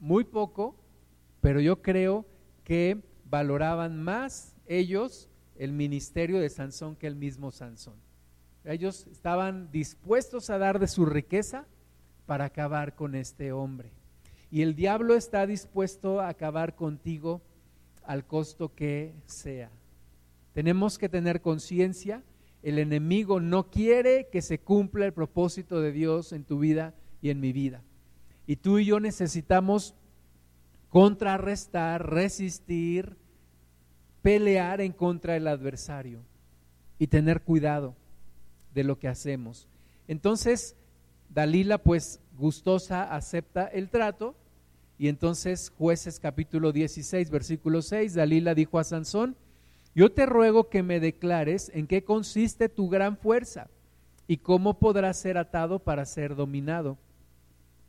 [0.00, 0.76] muy poco,
[1.40, 2.26] pero yo creo
[2.64, 7.96] que valoraban más ellos el ministerio de Sansón que el mismo Sansón.
[8.64, 11.66] Ellos estaban dispuestos a dar de su riqueza
[12.26, 13.90] para acabar con este hombre.
[14.50, 17.42] Y el diablo está dispuesto a acabar contigo
[18.04, 19.70] al costo que sea.
[20.52, 22.22] Tenemos que tener conciencia,
[22.62, 27.30] el enemigo no quiere que se cumpla el propósito de Dios en tu vida y
[27.30, 27.82] en mi vida.
[28.48, 29.94] Y tú y yo necesitamos
[30.88, 33.18] contrarrestar, resistir,
[34.22, 36.20] pelear en contra del adversario
[36.98, 37.94] y tener cuidado
[38.72, 39.68] de lo que hacemos.
[40.08, 40.76] Entonces,
[41.28, 44.34] Dalila, pues gustosa, acepta el trato.
[44.96, 49.36] Y entonces, jueces capítulo 16, versículo 6, Dalila dijo a Sansón,
[49.94, 53.68] yo te ruego que me declares en qué consiste tu gran fuerza
[54.26, 56.96] y cómo podrás ser atado para ser dominado.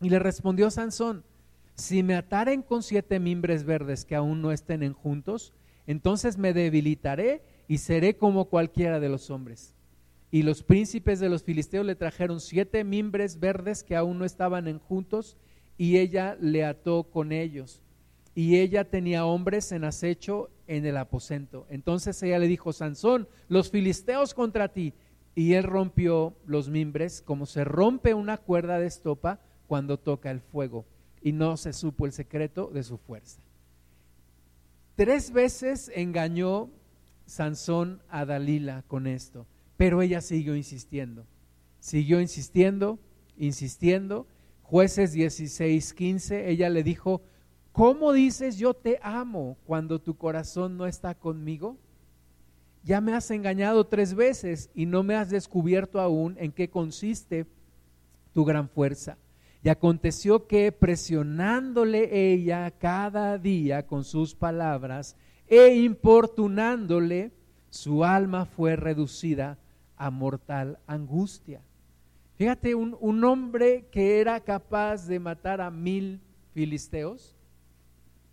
[0.01, 1.23] Y le respondió Sansón,
[1.75, 5.53] si me ataren con siete mimbres verdes que aún no estén en juntos,
[5.87, 9.75] entonces me debilitaré y seré como cualquiera de los hombres.
[10.31, 14.67] Y los príncipes de los filisteos le trajeron siete mimbres verdes que aún no estaban
[14.67, 15.37] en juntos,
[15.77, 17.81] y ella le ató con ellos.
[18.35, 21.65] Y ella tenía hombres en acecho en el aposento.
[21.69, 24.93] Entonces ella le dijo, Sansón, los filisteos contra ti.
[25.35, 30.41] Y él rompió los mimbres como se rompe una cuerda de estopa cuando toca el
[30.41, 30.83] fuego,
[31.21, 33.39] y no se supo el secreto de su fuerza.
[34.95, 36.71] Tres veces engañó
[37.27, 39.45] Sansón a Dalila con esto,
[39.77, 41.23] pero ella siguió insistiendo,
[41.79, 42.97] siguió insistiendo,
[43.37, 44.25] insistiendo.
[44.63, 47.21] Jueces 16, 15, ella le dijo,
[47.71, 51.77] ¿cómo dices yo te amo cuando tu corazón no está conmigo?
[52.83, 57.45] Ya me has engañado tres veces y no me has descubierto aún en qué consiste
[58.33, 59.17] tu gran fuerza.
[59.61, 65.17] Y aconteció que presionándole ella cada día con sus palabras
[65.47, 67.31] e importunándole,
[67.69, 69.57] su alma fue reducida
[69.97, 71.61] a mortal angustia.
[72.35, 76.21] Fíjate, un, un, hombre que era capaz de matar a mil
[76.53, 77.35] filisteos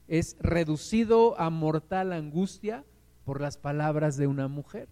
[0.07, 2.85] es reducido a mortal angustia
[3.25, 4.89] por las palabras de una mujer,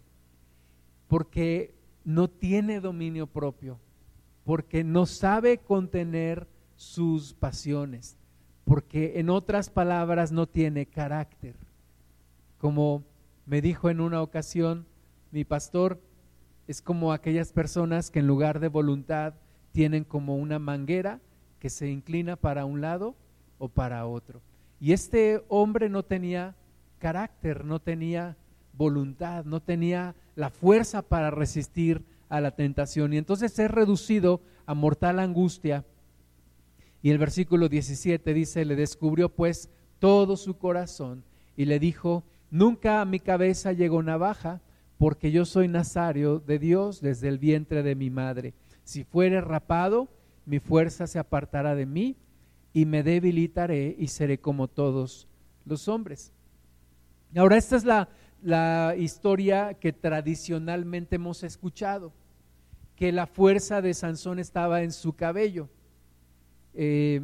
[1.06, 3.78] porque no tiene dominio propio,
[4.44, 8.16] porque no sabe contener sus pasiones,
[8.64, 11.56] porque en otras palabras no tiene carácter.
[12.58, 13.04] Como
[13.46, 14.86] me dijo en una ocasión
[15.30, 16.00] mi pastor,
[16.66, 19.34] es como aquellas personas que en lugar de voluntad
[19.72, 21.20] tienen como una manguera
[21.58, 23.14] que se inclina para un lado
[23.58, 24.40] o para otro.
[24.80, 26.54] Y este hombre no tenía
[26.98, 28.36] carácter, no tenía
[28.72, 33.12] voluntad, no tenía la fuerza para resistir a la tentación.
[33.12, 35.84] Y entonces es reducido a mortal angustia.
[37.02, 41.24] Y el versículo 17 dice, le descubrió pues todo su corazón
[41.56, 44.60] y le dijo, nunca a mi cabeza llegó navaja,
[44.98, 48.54] porque yo soy nazario de Dios desde el vientre de mi madre.
[48.84, 50.08] Si fuere rapado,
[50.46, 52.16] mi fuerza se apartará de mí
[52.72, 55.28] y me debilitaré y seré como todos
[55.64, 56.32] los hombres.
[57.36, 58.08] Ahora, esta es la,
[58.44, 62.12] la historia que tradicionalmente hemos escuchado,
[62.94, 65.70] que la fuerza de Sansón estaba en su cabello.
[66.74, 67.22] Eh,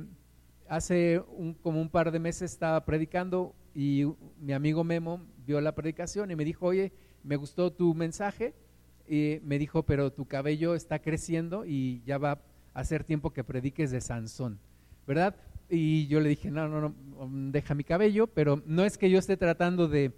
[0.67, 1.23] hace
[1.63, 4.07] como un par de meses estaba predicando y
[4.41, 6.91] mi amigo Memo vio la predicación y me dijo, oye,
[7.23, 8.55] me gustó tu mensaje.
[9.07, 12.41] Y me dijo, pero tu cabello está creciendo y ya va
[12.73, 14.59] a ser tiempo que prediques de Sansón,
[15.07, 15.37] ¿verdad?
[15.69, 16.95] Y yo le dije, no, no, no,
[17.53, 20.13] deja mi cabello, pero no es que yo esté tratando de,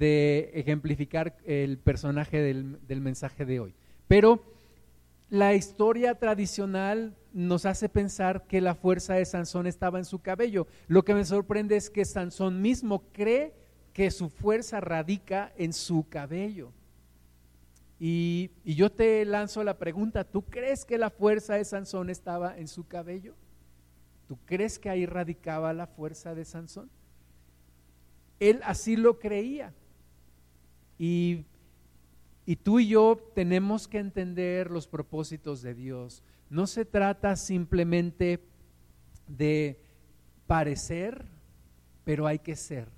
[0.00, 3.74] ejemplificar el personaje del, del mensaje de hoy.
[4.08, 4.42] Pero
[5.28, 10.66] la historia tradicional nos hace pensar que la fuerza de Sansón estaba en su cabello.
[10.86, 13.52] Lo que me sorprende es que Sansón mismo cree
[13.92, 16.70] que su fuerza radica en su cabello.
[17.98, 22.68] Y, yo te lanzo la pregunta, ¿tú crees que la fuerza de Sansón estaba en
[22.68, 23.34] su cabello?
[24.28, 26.90] ¿Tú crees que ahí radicaba la fuerza de Sansón?
[28.38, 29.72] Él así lo creía.
[30.98, 31.44] Y,
[32.62, 36.22] tú y yo tenemos que entender los propósitos de Dios.
[36.48, 38.40] No se trata simplemente
[39.26, 39.80] de
[40.46, 41.26] parecer,
[42.04, 42.88] pero hay que ser.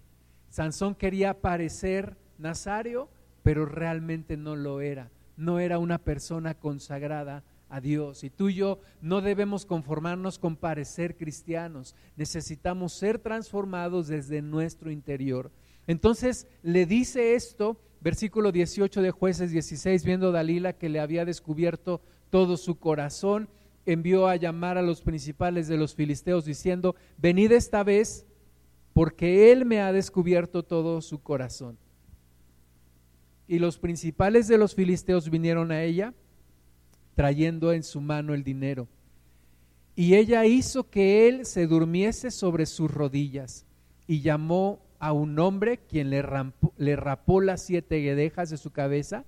[0.50, 3.08] Sansón quería parecer nazario,
[3.42, 5.10] pero realmente no lo era.
[5.36, 8.24] No era una persona consagrada a Dios.
[8.24, 11.94] Y tú y yo no debemos conformarnos con parecer cristianos.
[12.16, 15.50] Necesitamos ser transformados desde nuestro interior.
[15.86, 22.00] Entonces le dice esto, versículo 18 de jueces 16, viendo Dalila que le había descubierto
[22.30, 23.48] todo su corazón,
[23.86, 28.26] envió a llamar a los principales de los filisteos diciendo, venid esta vez
[28.92, 31.78] porque Él me ha descubierto todo su corazón.
[33.46, 36.12] Y los principales de los filisteos vinieron a ella,
[37.14, 38.88] trayendo en su mano el dinero.
[39.96, 43.66] Y ella hizo que él se durmiese sobre sus rodillas
[44.06, 46.24] y llamó a un hombre quien le,
[46.76, 49.24] le rapó las siete guedejas de su cabeza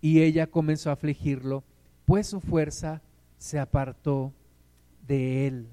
[0.00, 1.62] y ella comenzó a afligirlo,
[2.06, 3.02] pues su fuerza
[3.38, 4.32] se apartó
[5.06, 5.68] de él.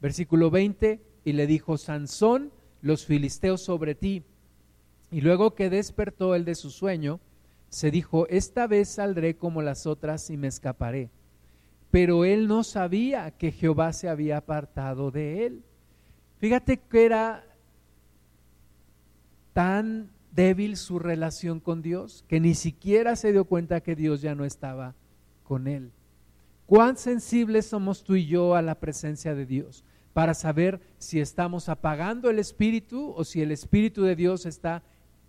[0.00, 4.22] Versículo 20, y le dijo, Sansón, los filisteos sobre ti.
[5.10, 7.20] Y luego que despertó él de su sueño,
[7.68, 11.10] se dijo, esta vez saldré como las otras y me escaparé.
[11.90, 15.62] Pero él no sabía que Jehová se había apartado de él.
[16.38, 17.44] Fíjate que era
[19.56, 24.34] tan débil su relación con Dios que ni siquiera se dio cuenta que Dios ya
[24.34, 24.94] no estaba
[25.44, 25.92] con él.
[26.66, 31.70] Cuán sensibles somos tú y yo a la presencia de Dios para saber si estamos
[31.70, 34.82] apagando el Espíritu o si el Espíritu de Dios está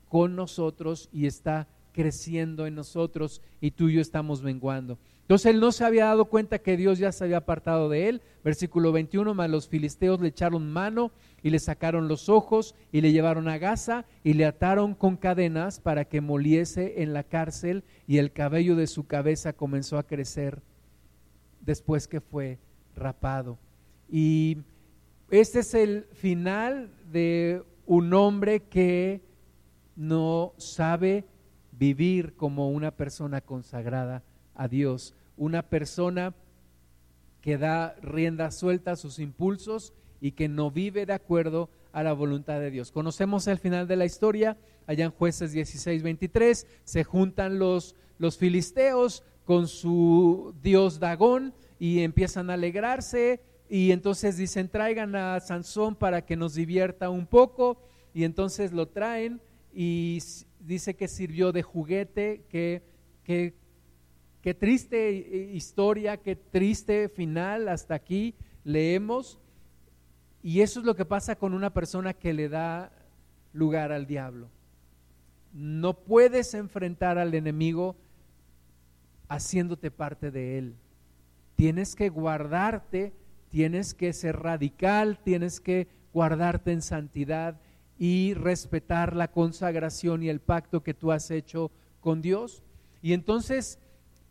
[0.09, 4.99] con nosotros y está creciendo en nosotros y tú y yo estamos menguando.
[5.27, 8.21] Entonces él no se había dado cuenta que Dios ya se había apartado de él.
[8.45, 11.11] Versículo 21, más los filisteos le echaron mano
[11.43, 15.81] y le sacaron los ojos y le llevaron a Gaza y le ataron con cadenas
[15.81, 20.61] para que moliese en la cárcel y el cabello de su cabeza comenzó a crecer
[21.59, 22.57] después que fue
[22.95, 23.57] rapado.
[24.09, 24.59] Y
[25.29, 29.19] este es el final de un hombre que
[29.97, 31.25] no sabe
[31.73, 34.23] vivir como una persona consagrada
[34.57, 36.33] a Dios, una persona
[37.41, 42.13] que da rienda suelta a sus impulsos y que no vive de acuerdo a la
[42.13, 42.91] voluntad de Dios.
[42.91, 48.37] Conocemos el final de la historia, allá en jueces 16, 23, se juntan los, los
[48.37, 55.95] filisteos con su dios Dagón y empiezan a alegrarse, y entonces dicen, traigan a Sansón
[55.95, 57.77] para que nos divierta un poco.
[58.13, 59.41] Y entonces lo traen
[59.73, 60.19] y
[60.59, 62.81] dice que sirvió de juguete, que,
[64.47, 65.11] qué triste
[65.53, 68.33] historia, qué triste final hasta aquí
[68.63, 69.41] leemos.
[70.41, 72.93] Y eso es lo que pasa con una persona que le da
[73.51, 74.47] lugar al diablo.
[75.51, 77.97] No puedes enfrentar al enemigo
[79.27, 80.75] haciéndote parte de él.
[81.57, 83.11] Tienes que guardarte
[83.49, 87.59] tienes que ser radical, tienes que guardarte en santidad
[87.99, 91.69] y respetar la consagración y el pacto que tú has hecho
[91.99, 92.63] con Dios.
[93.01, 93.77] Y entonces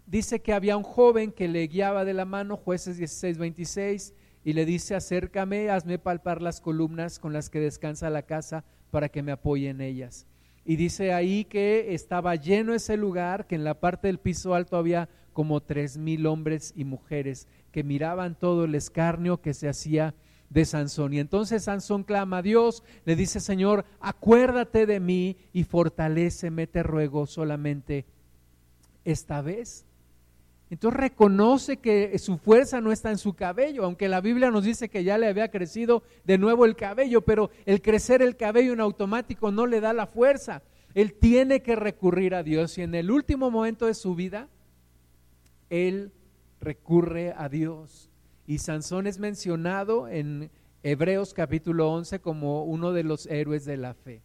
[0.06, 4.52] dice que había un joven que le guiaba de la mano, jueces 16, 26, y
[4.52, 9.22] le dice, acércame, hazme palpar las columnas con las que descansa la casa para que
[9.22, 10.26] me apoye en ellas.
[10.64, 14.76] Y dice ahí que estaba lleno ese lugar, que en la parte del piso alto
[14.76, 20.14] había como tres mil hombres y mujeres que miraban todo el escarnio que se hacía
[20.50, 21.12] de Sansón.
[21.12, 26.82] Y entonces Sansón clama a Dios, le dice, Señor, acuérdate de mí y fortaléceme, te
[26.82, 28.06] ruego solamente
[29.04, 29.85] esta vez.
[30.68, 34.88] Entonces reconoce que su fuerza no está en su cabello, aunque la Biblia nos dice
[34.88, 38.80] que ya le había crecido de nuevo el cabello, pero el crecer el cabello en
[38.80, 40.62] automático no le da la fuerza.
[40.94, 44.48] Él tiene que recurrir a Dios y en el último momento de su vida,
[45.70, 46.12] él
[46.60, 48.10] recurre a Dios.
[48.44, 50.50] Y Sansón es mencionado en
[50.82, 54.20] Hebreos capítulo 11 como uno de los héroes de la fe.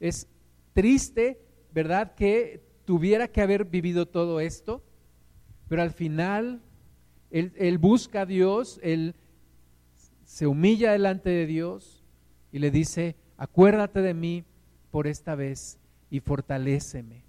[0.00, 0.26] Es
[0.72, 1.40] triste,
[1.72, 4.82] ¿verdad?, que tuviera que haber vivido todo esto
[5.70, 6.60] pero al final,
[7.30, 9.14] él, busca a Dios, él
[10.24, 12.02] se humilla delante de Dios
[12.50, 14.42] y le dice, acuérdate de mí
[14.90, 15.78] por esta vez
[16.10, 17.22] y fortaléceme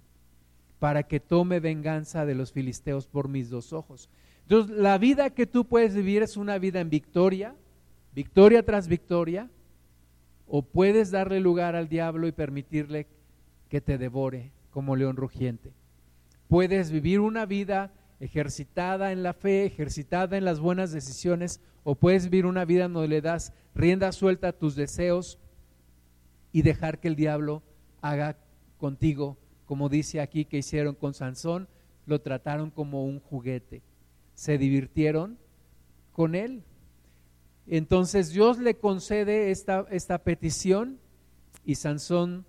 [0.80, 4.10] para que tome venganza de los filisteos por mis dos ojos.
[4.42, 7.54] Entonces, la vida que tú puedes vivir es una vida en victoria,
[8.12, 9.48] victoria tras victoria,
[10.48, 13.06] o puedes darle lugar al diablo y permitirle
[13.68, 15.72] que te devore como león rugiente.
[16.48, 17.92] Puedes vivir una vida
[18.22, 23.08] ejercitada en la fe, ejercitada en las buenas decisiones, o puedes vivir una vida donde
[23.08, 25.40] le das rienda suelta a tus deseos
[26.52, 27.64] y dejar que el diablo
[28.00, 28.36] haga
[28.78, 31.66] contigo, como dice aquí que hicieron con Sansón,
[32.06, 33.82] lo trataron como un juguete,
[34.34, 35.36] se divirtieron
[36.12, 36.62] con él.
[37.66, 41.00] Entonces Dios le concede esta, esta petición
[41.64, 42.46] y Sansón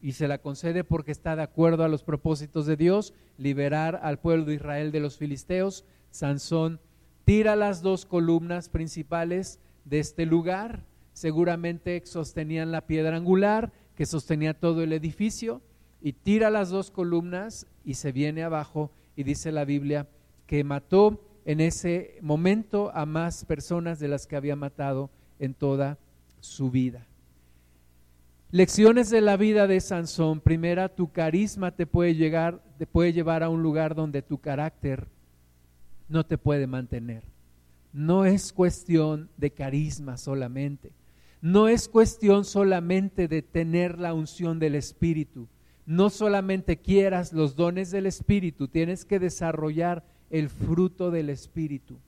[0.00, 4.18] y se la concede porque está de acuerdo a los propósitos de Dios, liberar al
[4.18, 5.84] pueblo de Israel de los filisteos.
[6.10, 6.80] Sansón
[7.24, 14.54] tira las dos columnas principales de este lugar, seguramente sostenían la piedra angular que sostenía
[14.54, 15.60] todo el edificio,
[16.00, 20.06] y tira las dos columnas y se viene abajo y dice la Biblia
[20.46, 25.98] que mató en ese momento a más personas de las que había matado en toda
[26.40, 27.07] su vida.
[28.50, 30.40] Lecciones de la vida de Sansón.
[30.40, 35.06] Primera, tu carisma te puede, llegar, te puede llevar a un lugar donde tu carácter
[36.08, 37.24] no te puede mantener.
[37.92, 40.92] No es cuestión de carisma solamente.
[41.42, 45.46] No es cuestión solamente de tener la unción del Espíritu.
[45.84, 51.98] No solamente quieras los dones del Espíritu, tienes que desarrollar el fruto del Espíritu.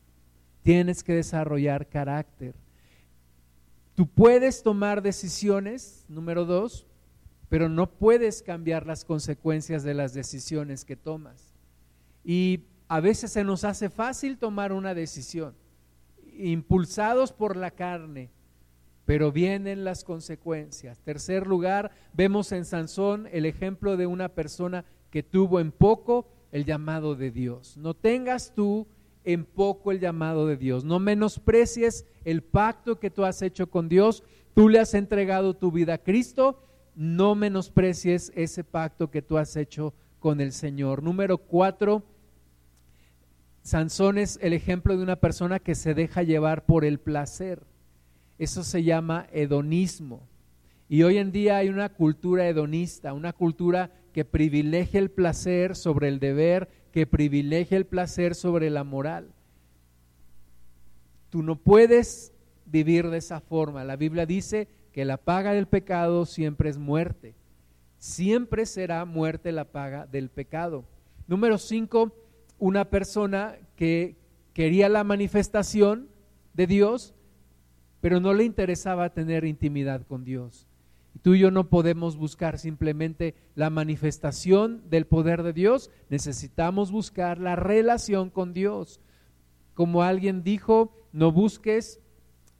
[0.63, 2.55] Tienes que desarrollar carácter.
[4.01, 6.87] Tú puedes tomar decisiones, número dos,
[7.51, 11.53] pero no puedes cambiar las consecuencias de las decisiones que tomas.
[12.25, 15.55] Y a veces se nos hace fácil tomar una decisión,
[16.39, 18.31] impulsados por la carne,
[19.05, 20.99] pero vienen las consecuencias.
[21.01, 26.65] Tercer lugar, vemos en Sansón el ejemplo de una persona que tuvo en poco el
[26.65, 27.77] llamado de Dios.
[27.77, 28.87] No tengas tú
[29.25, 30.85] en poco el llamado de Dios.
[30.85, 34.23] No menosprecies el pacto que tú has hecho con Dios.
[34.55, 36.63] Tú le has entregado tu vida a Cristo.
[36.95, 41.03] No menosprecies ese pacto que tú has hecho con el Señor.
[41.03, 42.03] Número cuatro,
[43.63, 47.63] Sansón es el ejemplo de una persona que se deja llevar por el placer.
[48.39, 50.27] Eso se llama hedonismo.
[50.89, 56.09] Y hoy en día hay una cultura hedonista, una cultura que privilegia el placer sobre
[56.09, 59.33] el deber, que privilegia el placer sobre la moral.
[61.31, 62.33] Tú no puedes
[62.67, 63.85] vivir de esa forma.
[63.85, 67.35] La Biblia dice que la paga del pecado siempre es muerte.
[67.99, 70.85] Siempre será muerte la paga del pecado.
[71.27, 72.13] Número cinco,
[72.59, 74.17] una persona que
[74.53, 76.09] quería la manifestación
[76.55, 77.15] de Dios,
[78.01, 80.67] pero no le interesaba tener intimidad con Dios.
[81.23, 87.39] Tú y yo no podemos buscar simplemente la manifestación del poder de Dios, necesitamos buscar
[87.39, 89.01] la relación con Dios.
[89.75, 92.01] Como alguien dijo, no busques,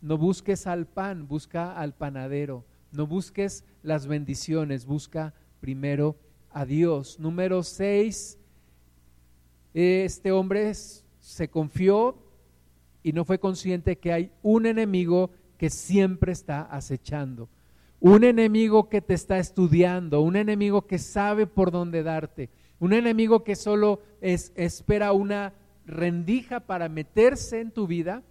[0.03, 2.65] no busques al pan, busca al panadero.
[2.93, 6.17] No busques las bendiciones, busca primero
[6.51, 7.19] a Dios.
[7.19, 8.39] Número seis,
[9.73, 12.19] este hombre se confió
[13.03, 17.49] y no fue consciente que hay un enemigo que siempre está acechando
[18.01, 22.49] un enemigo que te está estudiando, un enemigo que sabe por dónde darte,
[22.79, 25.53] un enemigo que solo es, espera una
[25.87, 28.23] rendija para meterse en tu vida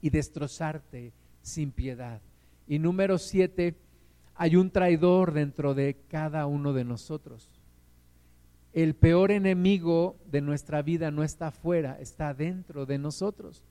[0.00, 2.20] y destrozarte sin piedad.
[2.66, 3.76] Y número siete,
[4.34, 7.48] hay un traidor dentro de cada uno de nosotros.
[8.72, 13.62] El peor enemigo de nuestra vida no está afuera, está dentro de nosotros.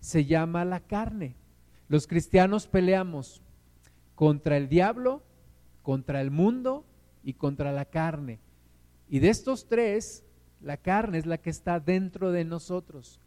[0.00, 1.34] Se llama la carne.
[1.88, 3.42] Los cristianos peleamos
[4.14, 5.22] contra el diablo,
[5.82, 6.84] contra el mundo
[7.24, 8.38] y contra la carne.
[9.08, 10.24] Y de estos tres,
[10.60, 13.20] la carne es la que está dentro de nosotros.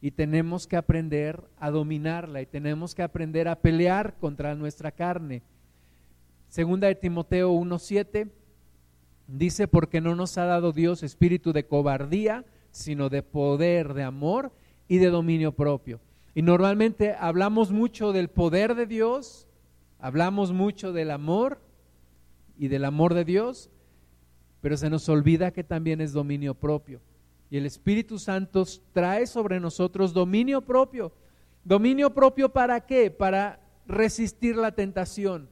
[0.00, 5.42] Y tenemos que aprender a dominarla y tenemos que aprender a pelear contra nuestra carne.
[6.48, 8.28] Segunda de Timoteo 1.7
[9.26, 14.52] dice, porque no nos ha dado Dios espíritu de cobardía, sino de poder, de amor
[14.88, 16.00] y de dominio propio.
[16.34, 19.46] Y normalmente hablamos mucho del poder de Dios,
[20.04, 21.58] hablamos mucho del amor
[22.58, 23.70] y del amor de Dios,
[24.60, 27.00] pero se nos olvida que también es dominio propio.
[27.48, 31.14] Y el Espíritu Santo trae sobre nosotros dominio propio.
[31.64, 33.10] ¿Dominio propio para qué?
[33.10, 35.48] Para resistir la tentación,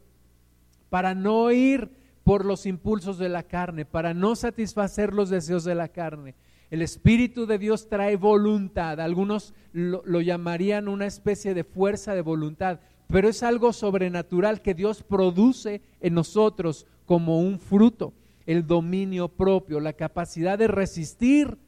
[0.90, 1.90] para no ir
[2.22, 6.34] por los impulsos de la carne, para no satisfacer los deseos de la carne.
[6.70, 9.00] El Espíritu de Dios trae voluntad.
[9.00, 14.74] Algunos lo, lo, llamarían una especie de fuerza de voluntad, pero es algo sobrenatural que
[14.74, 18.12] Dios produce en nosotros como un fruto.
[18.46, 21.58] El dominio propio, la capacidad de resistir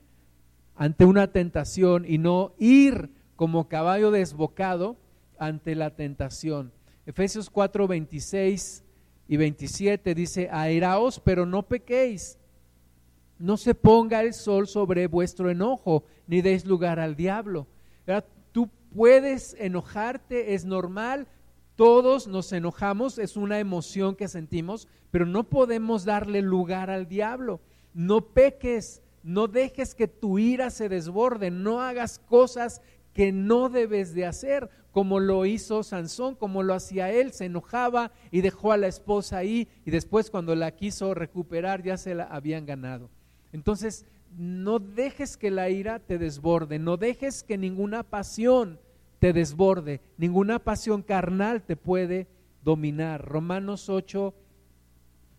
[0.74, 4.97] ante una tentación y no ir como caballo desbocado
[5.39, 6.72] ante la tentación.
[7.07, 8.82] Efesios 4, 26
[9.28, 12.39] y 27 dice, airaos, pero no pequéis
[13.39, 17.66] no se ponga el sol sobre vuestro enojo, ni deis lugar al diablo.
[18.95, 21.26] Puedes enojarte, es normal,
[21.74, 27.61] todos nos enojamos, es una emoción que sentimos, pero no podemos darle lugar al diablo.
[27.92, 32.80] No peques, no dejes que tu ira se desborde, no hagas cosas
[33.12, 38.12] que no debes de hacer, como lo hizo Sansón, como lo hacía él, se enojaba
[38.30, 42.24] y dejó a la esposa ahí y después cuando la quiso recuperar ya se la
[42.24, 43.11] habían ganado.
[43.53, 44.05] Entonces,
[44.36, 48.78] no dejes que la ira te desborde, no dejes que ninguna pasión
[49.25, 52.27] te desborde, ninguna pasión carnal te puede
[52.62, 53.27] dominar.
[53.27, 54.35] Romanos 8,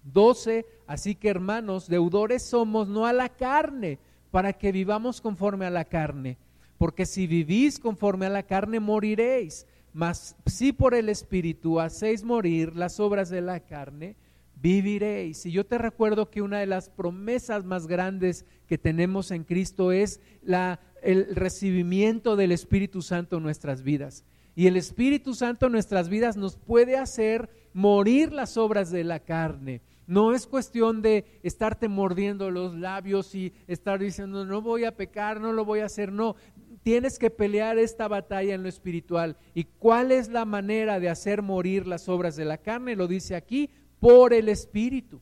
[0.05, 3.99] 12, así que hermanos, deudores somos no a la carne,
[4.31, 6.39] para que vivamos conforme a la carne,
[6.79, 12.75] porque si vivís conforme a la carne moriréis, mas si por el Espíritu hacéis morir
[12.75, 14.15] las obras de la carne,
[14.55, 15.45] viviréis.
[15.45, 19.91] Y yo te recuerdo que una de las promesas más grandes que tenemos en Cristo
[19.91, 24.25] es la, el recibimiento del Espíritu Santo en nuestras vidas.
[24.55, 29.19] Y el Espíritu Santo en nuestras vidas nos puede hacer morir las obras de la
[29.19, 29.81] carne.
[30.07, 35.41] No es cuestión de estarte mordiendo los labios y estar diciendo, no voy a pecar,
[35.41, 36.11] no lo voy a hacer.
[36.11, 36.35] No,
[36.83, 39.35] tienes que pelear esta batalla en lo espiritual.
[39.53, 42.95] ¿Y cuál es la manera de hacer morir las obras de la carne?
[42.95, 45.19] Lo dice aquí, por el Espíritu.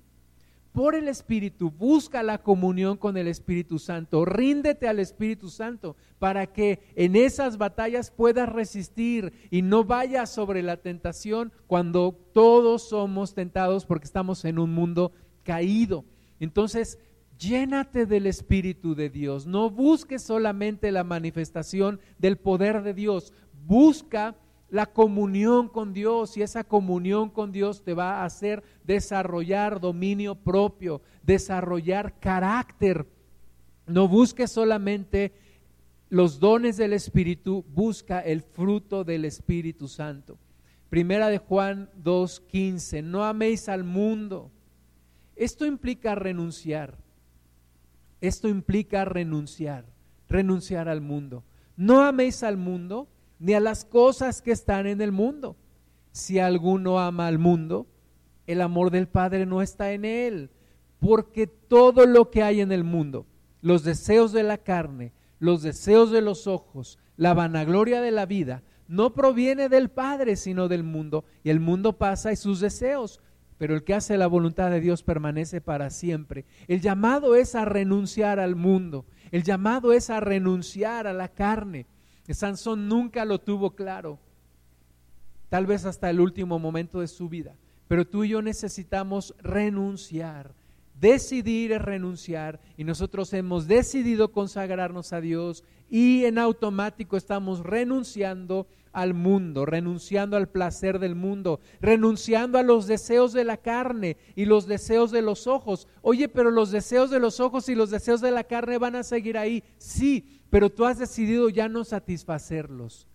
[0.73, 6.47] Por el Espíritu, busca la comunión con el Espíritu Santo, ríndete al Espíritu Santo para
[6.47, 13.35] que en esas batallas puedas resistir y no vayas sobre la tentación cuando todos somos
[13.35, 15.11] tentados porque estamos en un mundo
[15.43, 16.05] caído.
[16.39, 16.97] Entonces,
[17.37, 23.31] llénate del Espíritu de Dios, no busques solamente la manifestación del poder de Dios,
[23.67, 24.35] busca
[24.73, 30.33] la comunión con Dios y esa comunión con Dios te va a hacer desarrollar dominio
[30.33, 33.07] propio, desarrollar carácter.
[33.85, 35.31] No busques solamente
[36.09, 40.39] los dones del Espíritu, busca el fruto del Espíritu Santo.
[40.89, 44.49] Primera de Juan 2:15, no améis al mundo.
[45.35, 46.97] Esto implica renunciar.
[48.21, 49.85] Esto implica renunciar,
[50.27, 51.43] renunciar al mundo.
[51.77, 53.07] No améis al mundo
[53.43, 55.57] ni a las cosas que están en el mundo.
[56.13, 57.87] Si alguno ama al mundo,
[58.47, 60.49] el amor del Padre no está en él,
[60.99, 63.25] porque todo lo que hay en el mundo,
[63.61, 68.63] los deseos de la carne, los deseos de los ojos, la vanagloria de la vida,
[68.87, 73.19] no proviene del Padre, sino del mundo, y el mundo pasa y sus deseos,
[73.57, 76.45] pero el que hace la voluntad de Dios permanece para siempre.
[76.69, 81.87] El llamado es a renunciar al mundo, el llamado es a renunciar a la carne,
[82.31, 84.19] Sansón nunca lo tuvo claro,
[85.49, 87.55] tal vez hasta el último momento de su vida,
[87.87, 90.53] pero tú y yo necesitamos renunciar.
[90.99, 95.63] Decidir es renunciar y nosotros hemos decidido consagrarnos a Dios
[95.93, 102.87] y en automático estamos renunciando al mundo, renunciando al placer del mundo, renunciando a los
[102.87, 105.87] deseos de la carne y los deseos de los ojos.
[106.01, 109.03] Oye, pero los deseos de los ojos y los deseos de la carne van a
[109.03, 109.63] seguir ahí.
[109.77, 113.05] Sí, pero tú has decidido ya no satisfacerlos.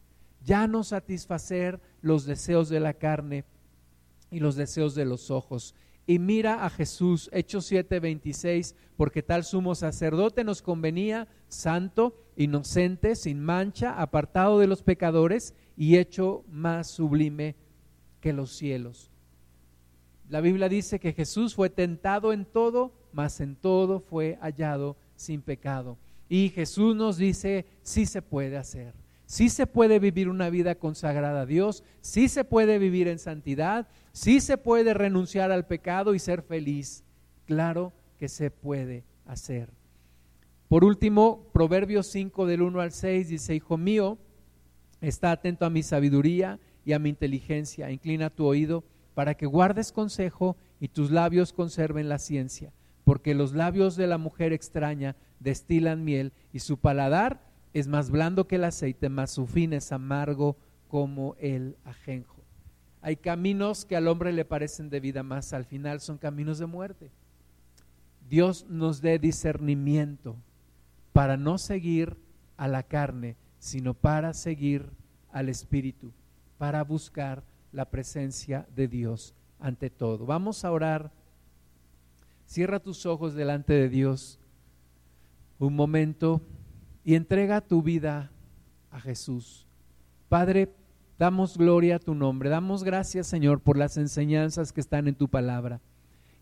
[0.44, 3.44] ya no satisfacer los deseos de la carne
[4.30, 5.74] y los deseos de los ojos.
[6.08, 13.44] Y mira a Jesús, Hechos 7:26, porque tal sumo sacerdote nos convenía, santo, inocente, sin
[13.44, 17.56] mancha, apartado de los pecadores y hecho más sublime
[18.22, 19.10] que los cielos.
[20.30, 25.42] La Biblia dice que Jesús fue tentado en todo, mas en todo fue hallado sin
[25.42, 25.98] pecado.
[26.26, 28.94] Y Jesús nos dice, sí se puede hacer.
[29.28, 33.86] Sí se puede vivir una vida consagrada a Dios, sí se puede vivir en santidad,
[34.12, 37.04] sí se puede renunciar al pecado y ser feliz.
[37.44, 39.68] Claro que se puede hacer.
[40.66, 44.16] Por último, Proverbios 5 del 1 al 6 dice, Hijo mío,
[45.02, 49.92] está atento a mi sabiduría y a mi inteligencia, inclina tu oído para que guardes
[49.92, 52.72] consejo y tus labios conserven la ciencia,
[53.04, 58.46] porque los labios de la mujer extraña destilan miel y su paladar es más blando
[58.46, 60.56] que el aceite, más su fin es amargo
[60.88, 62.42] como el ajenjo.
[63.00, 66.66] Hay caminos que al hombre le parecen de vida, más al final son caminos de
[66.66, 67.10] muerte.
[68.28, 70.36] Dios nos dé discernimiento
[71.12, 72.16] para no seguir
[72.56, 74.90] a la carne, sino para seguir
[75.30, 76.12] al Espíritu,
[76.58, 77.42] para buscar
[77.72, 80.26] la presencia de Dios ante todo.
[80.26, 81.12] Vamos a orar.
[82.46, 84.38] Cierra tus ojos delante de Dios
[85.58, 86.40] un momento
[87.08, 88.30] y entrega tu vida
[88.90, 89.66] a Jesús.
[90.28, 90.68] Padre,
[91.18, 95.26] damos gloria a tu nombre, damos gracias Señor por las enseñanzas que están en tu
[95.26, 95.80] palabra.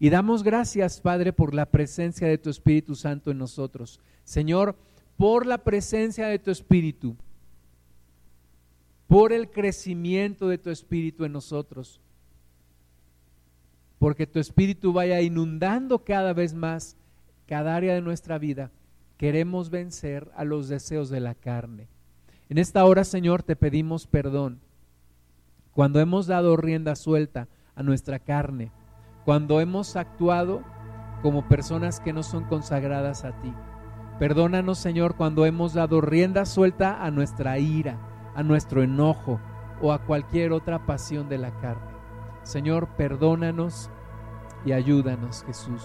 [0.00, 4.00] Y damos gracias, Padre, por la presencia de tu Espíritu Santo en nosotros.
[4.24, 4.74] Señor,
[5.16, 7.14] por la presencia de tu Espíritu,
[9.06, 12.00] por el crecimiento de tu Espíritu en nosotros.
[14.00, 16.96] Porque tu Espíritu vaya inundando cada vez más
[17.46, 18.72] cada área de nuestra vida
[19.16, 21.88] queremos vencer a los deseos de la carne.
[22.48, 24.60] En esta hora, Señor, te pedimos perdón
[25.72, 28.72] cuando hemos dado rienda suelta a nuestra carne,
[29.26, 30.62] cuando hemos actuado
[31.20, 33.52] como personas que no son consagradas a ti.
[34.18, 37.98] Perdónanos, Señor, cuando hemos dado rienda suelta a nuestra ira,
[38.34, 39.38] a nuestro enojo
[39.82, 41.92] o a cualquier otra pasión de la carne.
[42.42, 43.90] Señor, perdónanos
[44.64, 45.82] y ayúdanos, Jesús.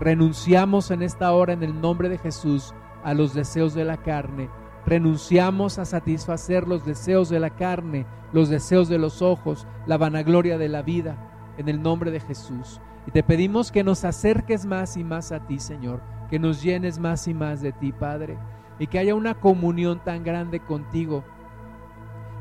[0.00, 2.74] Renunciamos en esta hora en el nombre de Jesús
[3.04, 4.48] a los deseos de la carne.
[4.86, 10.56] Renunciamos a satisfacer los deseos de la carne, los deseos de los ojos, la vanagloria
[10.56, 12.80] de la vida, en el nombre de Jesús.
[13.06, 16.98] Y te pedimos que nos acerques más y más a ti, Señor, que nos llenes
[16.98, 18.38] más y más de ti, Padre,
[18.78, 21.24] y que haya una comunión tan grande contigo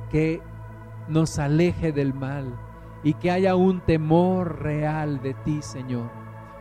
[0.09, 0.41] que
[1.09, 2.57] nos aleje del mal
[3.03, 6.18] y que haya un temor real de ti, Señor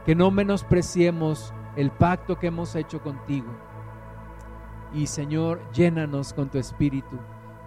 [0.09, 3.49] que no menospreciemos el pacto que hemos hecho contigo.
[4.95, 7.19] Y Señor, llénanos con tu espíritu.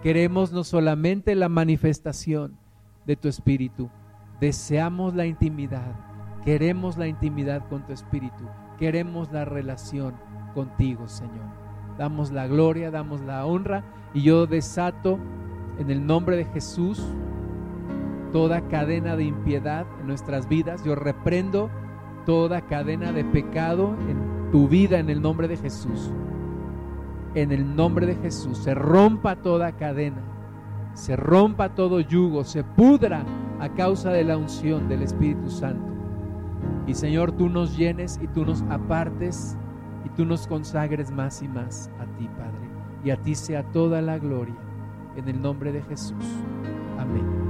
[0.02, 2.58] Queremos no solamente la manifestación
[3.06, 3.90] de tu espíritu,
[4.40, 5.94] deseamos la intimidad,
[6.44, 10.16] queremos la intimidad con tu espíritu, queremos la relación
[10.52, 11.46] contigo, Señor.
[11.96, 13.84] Damos la gloria, damos la honra
[14.14, 15.20] y yo desato
[15.78, 17.06] en el nombre de Jesús
[18.32, 20.82] toda cadena de impiedad en nuestras vidas.
[20.82, 21.70] Yo reprendo
[22.24, 26.12] toda cadena de pecado en tu vida en el nombre de Jesús.
[27.34, 30.22] En el nombre de Jesús se rompa toda cadena,
[30.94, 33.24] se rompa todo yugo, se pudra
[33.58, 35.92] a causa de la unción del Espíritu Santo.
[36.86, 39.56] Y Señor, tú nos llenes y tú nos apartes
[40.04, 42.68] y tú nos consagres más y más a ti, Padre.
[43.04, 44.56] Y a ti sea toda la gloria.
[45.16, 46.24] En el nombre de Jesús.
[46.98, 47.41] Amén.